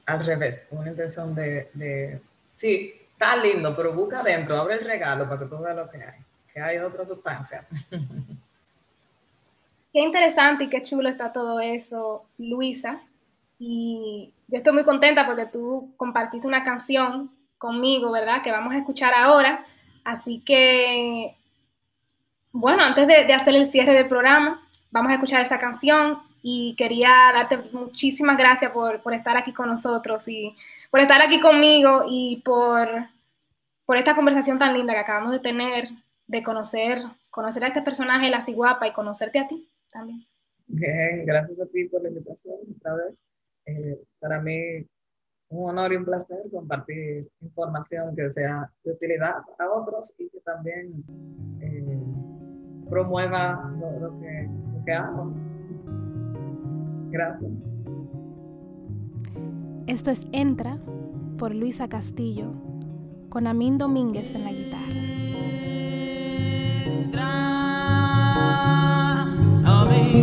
al 0.06 0.24
revés, 0.24 0.68
una 0.70 0.90
intención 0.90 1.34
de, 1.34 1.70
de 1.74 2.20
sí, 2.46 2.94
Está 3.18 3.34
lindo, 3.34 3.74
pero 3.74 3.92
busca 3.92 4.20
adentro, 4.20 4.56
abre 4.56 4.76
el 4.76 4.84
regalo 4.84 5.28
para 5.28 5.40
que 5.40 5.46
tú 5.46 5.58
veas 5.58 5.74
lo 5.74 5.90
que 5.90 5.96
hay, 5.96 6.20
que 6.52 6.60
hay 6.60 6.78
otra 6.78 7.04
sustancia. 7.04 7.66
Qué 9.98 10.04
interesante 10.04 10.62
y 10.62 10.68
qué 10.68 10.80
chulo 10.84 11.08
está 11.08 11.32
todo 11.32 11.58
eso, 11.58 12.24
Luisa. 12.38 13.02
Y 13.58 14.32
yo 14.46 14.58
estoy 14.58 14.72
muy 14.72 14.84
contenta 14.84 15.26
porque 15.26 15.46
tú 15.46 15.92
compartiste 15.96 16.46
una 16.46 16.62
canción 16.62 17.32
conmigo, 17.58 18.12
¿verdad? 18.12 18.40
Que 18.40 18.52
vamos 18.52 18.72
a 18.74 18.78
escuchar 18.78 19.12
ahora. 19.12 19.66
Así 20.04 20.38
que, 20.38 21.36
bueno, 22.52 22.84
antes 22.84 23.08
de, 23.08 23.34
hacer 23.34 23.56
el 23.56 23.64
cierre 23.66 23.92
del 23.92 24.06
programa, 24.06 24.62
vamos 24.92 25.10
a 25.10 25.14
escuchar 25.14 25.40
esa 25.40 25.58
canción 25.58 26.22
y 26.44 26.76
quería 26.76 27.32
darte 27.34 27.58
muchísimas 27.72 28.36
gracias 28.36 28.70
por, 28.70 29.02
por, 29.02 29.14
estar 29.14 29.36
aquí 29.36 29.52
con 29.52 29.68
nosotros 29.68 30.28
y 30.28 30.54
por 30.92 31.00
estar 31.00 31.20
aquí 31.22 31.40
conmigo 31.40 32.04
y 32.08 32.40
por, 32.44 32.88
por 33.84 33.96
esta 33.96 34.14
conversación 34.14 34.58
tan 34.58 34.74
linda 34.74 34.94
que 34.94 35.00
acabamos 35.00 35.32
de 35.32 35.40
tener, 35.40 35.88
de 36.28 36.44
conocer, 36.44 37.02
conocer 37.30 37.64
a 37.64 37.66
este 37.66 37.82
personaje, 37.82 38.30
la 38.30 38.40
ciguapa, 38.40 38.86
y 38.86 38.92
conocerte 38.92 39.40
a 39.40 39.48
ti 39.48 39.68
también. 39.92 40.20
Bien, 40.66 41.24
gracias 41.24 41.58
a 41.60 41.66
ti 41.66 41.88
por 41.88 42.02
la 42.02 42.08
invitación 42.08 42.56
otra 42.76 42.94
vez. 42.94 43.24
Eh, 43.66 43.98
para 44.18 44.40
mí 44.40 44.86
un 45.50 45.70
honor 45.70 45.92
y 45.92 45.96
un 45.96 46.04
placer 46.04 46.38
compartir 46.50 47.26
información 47.40 48.14
que 48.14 48.30
sea 48.30 48.70
de 48.84 48.92
utilidad 48.92 49.36
para 49.56 49.72
otros 49.72 50.14
y 50.18 50.28
que 50.28 50.40
también 50.40 51.02
eh, 51.60 51.98
promueva 52.90 53.74
lo, 53.80 53.98
lo, 53.98 54.20
que, 54.20 54.48
lo 54.72 54.84
que 54.84 54.92
hago. 54.92 55.32
Gracias. 57.10 57.50
Esto 59.86 60.10
es 60.10 60.26
Entra 60.32 60.78
por 61.38 61.54
Luisa 61.54 61.88
Castillo 61.88 62.52
con 63.30 63.46
Amín 63.46 63.78
Domínguez 63.78 64.34
en 64.34 64.44
la 64.44 64.52
guitarra. 64.52 64.98
Mi 70.08 70.22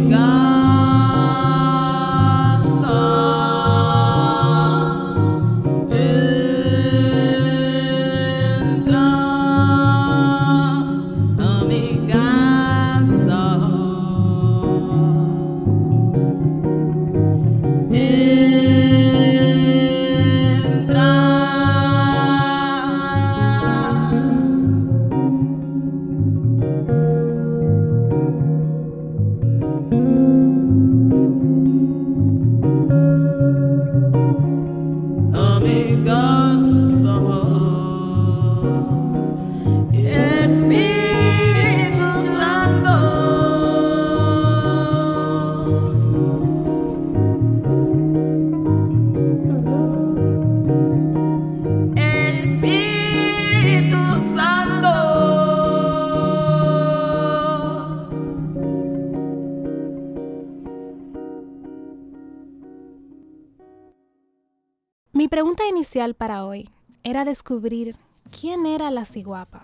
pregunta 65.35 65.67
inicial 65.67 66.13
para 66.13 66.45
hoy 66.45 66.69
era 67.03 67.25
descubrir 67.25 67.97
quién 68.31 68.65
era 68.65 68.89
la 68.89 69.03
ciguapa. 69.03 69.63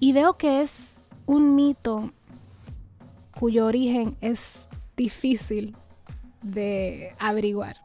Y 0.00 0.14
veo 0.14 0.38
que 0.38 0.62
es 0.62 1.02
un 1.26 1.54
mito 1.54 2.12
cuyo 3.38 3.66
origen 3.66 4.16
es 4.22 4.68
difícil 4.96 5.76
de 6.40 7.14
averiguar. 7.18 7.76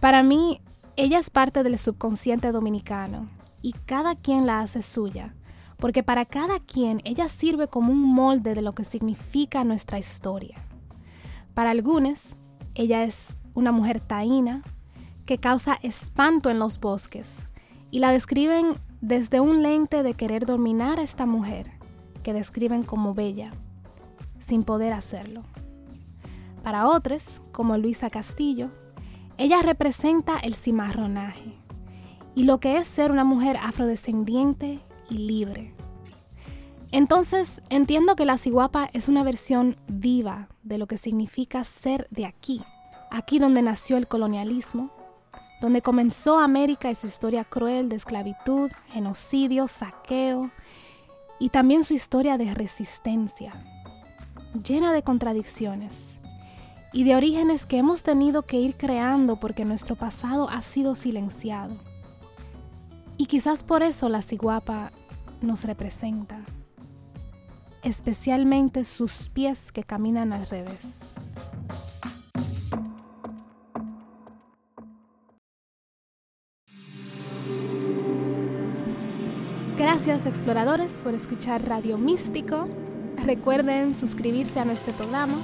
Para 0.00 0.22
mí, 0.22 0.60
ella 0.96 1.18
es 1.18 1.30
parte 1.30 1.62
del 1.62 1.78
subconsciente 1.78 2.52
dominicano 2.52 3.26
y 3.62 3.72
cada 3.72 4.16
quien 4.16 4.44
la 4.44 4.60
hace 4.60 4.82
suya, 4.82 5.34
porque 5.78 6.02
para 6.02 6.26
cada 6.26 6.60
quien 6.60 7.00
ella 7.04 7.30
sirve 7.30 7.68
como 7.68 7.90
un 7.90 8.02
molde 8.02 8.54
de 8.54 8.60
lo 8.60 8.74
que 8.74 8.84
significa 8.84 9.64
nuestra 9.64 9.98
historia. 9.98 10.58
Para 11.54 11.70
algunos, 11.70 12.36
ella 12.74 13.02
es 13.04 13.34
una 13.54 13.72
mujer 13.72 14.00
taína, 14.00 14.62
que 15.26 15.38
causa 15.38 15.78
espanto 15.82 16.48
en 16.48 16.58
los 16.58 16.80
bosques 16.80 17.48
y 17.90 17.98
la 17.98 18.10
describen 18.10 18.74
desde 19.00 19.40
un 19.40 19.62
lente 19.62 20.02
de 20.02 20.14
querer 20.14 20.46
dominar 20.46 20.98
a 20.98 21.02
esta 21.02 21.26
mujer, 21.26 21.70
que 22.22 22.32
describen 22.32 22.82
como 22.82 23.14
bella, 23.14 23.50
sin 24.38 24.64
poder 24.64 24.92
hacerlo. 24.92 25.42
Para 26.62 26.88
otros, 26.88 27.42
como 27.52 27.76
Luisa 27.76 28.10
Castillo, 28.10 28.70
ella 29.38 29.62
representa 29.62 30.38
el 30.38 30.54
cimarronaje 30.54 31.54
y 32.34 32.44
lo 32.44 32.58
que 32.58 32.78
es 32.78 32.86
ser 32.86 33.12
una 33.12 33.24
mujer 33.24 33.56
afrodescendiente 33.56 34.80
y 35.10 35.18
libre. 35.18 35.74
Entonces, 36.92 37.62
entiendo 37.68 38.16
que 38.16 38.24
la 38.24 38.38
ciguapa 38.38 38.88
es 38.92 39.08
una 39.08 39.22
versión 39.22 39.76
viva 39.88 40.48
de 40.62 40.78
lo 40.78 40.86
que 40.86 40.98
significa 40.98 41.64
ser 41.64 42.06
de 42.10 42.26
aquí, 42.26 42.62
aquí 43.10 43.38
donde 43.38 43.62
nació 43.62 43.96
el 43.96 44.08
colonialismo, 44.08 44.90
donde 45.60 45.82
comenzó 45.82 46.38
América 46.38 46.90
y 46.90 46.94
su 46.94 47.06
historia 47.06 47.44
cruel 47.44 47.88
de 47.88 47.96
esclavitud, 47.96 48.70
genocidio, 48.88 49.68
saqueo 49.68 50.50
y 51.38 51.48
también 51.50 51.84
su 51.84 51.94
historia 51.94 52.38
de 52.38 52.54
resistencia, 52.54 53.54
llena 54.62 54.92
de 54.92 55.02
contradicciones 55.02 56.18
y 56.92 57.04
de 57.04 57.14
orígenes 57.14 57.66
que 57.66 57.78
hemos 57.78 58.02
tenido 58.02 58.42
que 58.42 58.58
ir 58.58 58.76
creando 58.76 59.36
porque 59.36 59.64
nuestro 59.64 59.96
pasado 59.96 60.48
ha 60.48 60.62
sido 60.62 60.94
silenciado. 60.94 61.76
Y 63.18 63.26
quizás 63.26 63.62
por 63.62 63.82
eso 63.82 64.08
la 64.08 64.22
ciguapa 64.22 64.92
nos 65.40 65.64
representa, 65.64 66.44
especialmente 67.82 68.84
sus 68.84 69.28
pies 69.28 69.72
que 69.72 69.84
caminan 69.84 70.32
al 70.32 70.46
revés. 70.46 71.14
Gracias 79.78 80.24
exploradores 80.24 80.90
por 81.04 81.12
escuchar 81.12 81.68
Radio 81.68 81.98
Místico. 81.98 82.66
Recuerden 83.22 83.94
suscribirse 83.94 84.58
a 84.58 84.64
nuestro 84.64 84.94
programa 84.94 85.36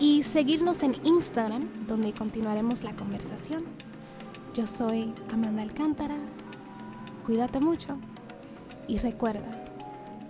y 0.00 0.24
seguirnos 0.24 0.82
en 0.82 0.96
Instagram 1.04 1.86
donde 1.86 2.12
continuaremos 2.12 2.82
la 2.82 2.96
conversación. 2.96 3.62
Yo 4.52 4.66
soy 4.66 5.14
Amanda 5.32 5.62
Alcántara. 5.62 6.16
Cuídate 7.24 7.60
mucho 7.60 7.98
y 8.88 8.98
recuerda, 8.98 9.64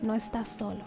no 0.02 0.12
estás 0.12 0.50
solo. 0.50 0.84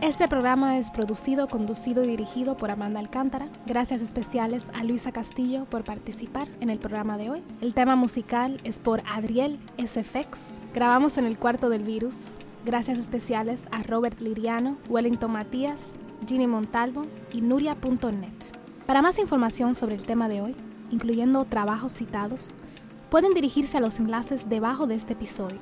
Este 0.00 0.28
programa 0.28 0.78
es 0.78 0.92
producido, 0.92 1.48
conducido 1.48 2.04
y 2.04 2.06
dirigido 2.06 2.56
por 2.56 2.70
Amanda 2.70 3.00
Alcántara. 3.00 3.48
Gracias 3.66 4.00
especiales 4.00 4.70
a 4.72 4.84
Luisa 4.84 5.10
Castillo 5.10 5.64
por 5.64 5.82
participar 5.82 6.46
en 6.60 6.70
el 6.70 6.78
programa 6.78 7.18
de 7.18 7.30
hoy. 7.30 7.42
El 7.60 7.74
tema 7.74 7.96
musical 7.96 8.60
es 8.62 8.78
por 8.78 9.02
Adriel 9.10 9.58
SFX. 9.76 10.60
Grabamos 10.72 11.18
en 11.18 11.24
el 11.24 11.36
cuarto 11.36 11.68
del 11.68 11.82
virus. 11.82 12.14
Gracias 12.64 12.96
especiales 12.98 13.66
a 13.72 13.82
Robert 13.82 14.20
Liriano, 14.20 14.76
Wellington 14.88 15.32
Matías, 15.32 15.90
Ginny 16.28 16.46
Montalvo 16.46 17.04
y 17.32 17.40
Nuria.net. 17.40 18.54
Para 18.86 19.02
más 19.02 19.18
información 19.18 19.74
sobre 19.74 19.96
el 19.96 20.02
tema 20.02 20.28
de 20.28 20.42
hoy, 20.42 20.54
incluyendo 20.92 21.44
trabajos 21.44 21.92
citados, 21.92 22.50
pueden 23.10 23.34
dirigirse 23.34 23.78
a 23.78 23.80
los 23.80 23.98
enlaces 23.98 24.48
debajo 24.48 24.86
de 24.86 24.94
este 24.94 25.14
episodio, 25.14 25.58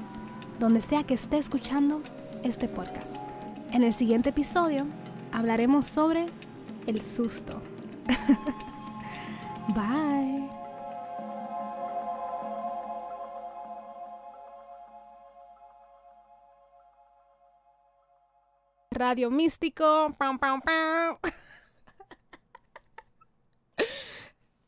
donde 0.60 0.82
sea 0.82 1.04
que 1.04 1.14
esté 1.14 1.38
escuchando 1.38 2.02
este 2.42 2.68
podcast. 2.68 3.35
En 3.76 3.84
el 3.84 3.92
siguiente 3.92 4.30
episodio 4.30 4.86
hablaremos 5.32 5.84
sobre 5.84 6.24
el 6.86 7.02
susto. 7.02 7.60
Bye. 9.74 10.48
Radio 18.92 19.30
Místico. 19.30 20.10
Pam, 20.16 20.38
pam, 20.38 20.62
pam. 20.62 21.18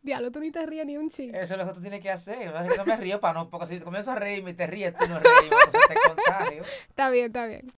Diablo, 0.02 0.30
tú 0.30 0.40
ni 0.40 0.50
te 0.50 0.66
ríes 0.66 0.84
ni 0.84 0.98
un 0.98 1.08
ching. 1.08 1.34
Eso 1.34 1.54
es 1.54 1.58
lo 1.58 1.66
que 1.66 1.72
tú 1.72 1.80
tienes 1.80 2.02
que 2.02 2.10
hacer. 2.10 2.52
No 2.76 2.84
me 2.84 2.96
río 2.98 3.20
para 3.20 3.38
no, 3.38 3.48
porque 3.48 3.68
si 3.68 3.80
comienzo 3.80 4.10
a 4.10 4.16
reírme 4.16 4.50
y 4.50 4.54
te 4.54 4.66
ríes, 4.66 4.94
tú 4.94 5.08
no 5.08 5.18
ríes, 5.18 5.44
entonces 5.44 5.80
te 5.88 5.94
contagio. 6.14 6.62
Está 6.62 7.08
bien, 7.08 7.26
está 7.28 7.46
bien. 7.46 7.72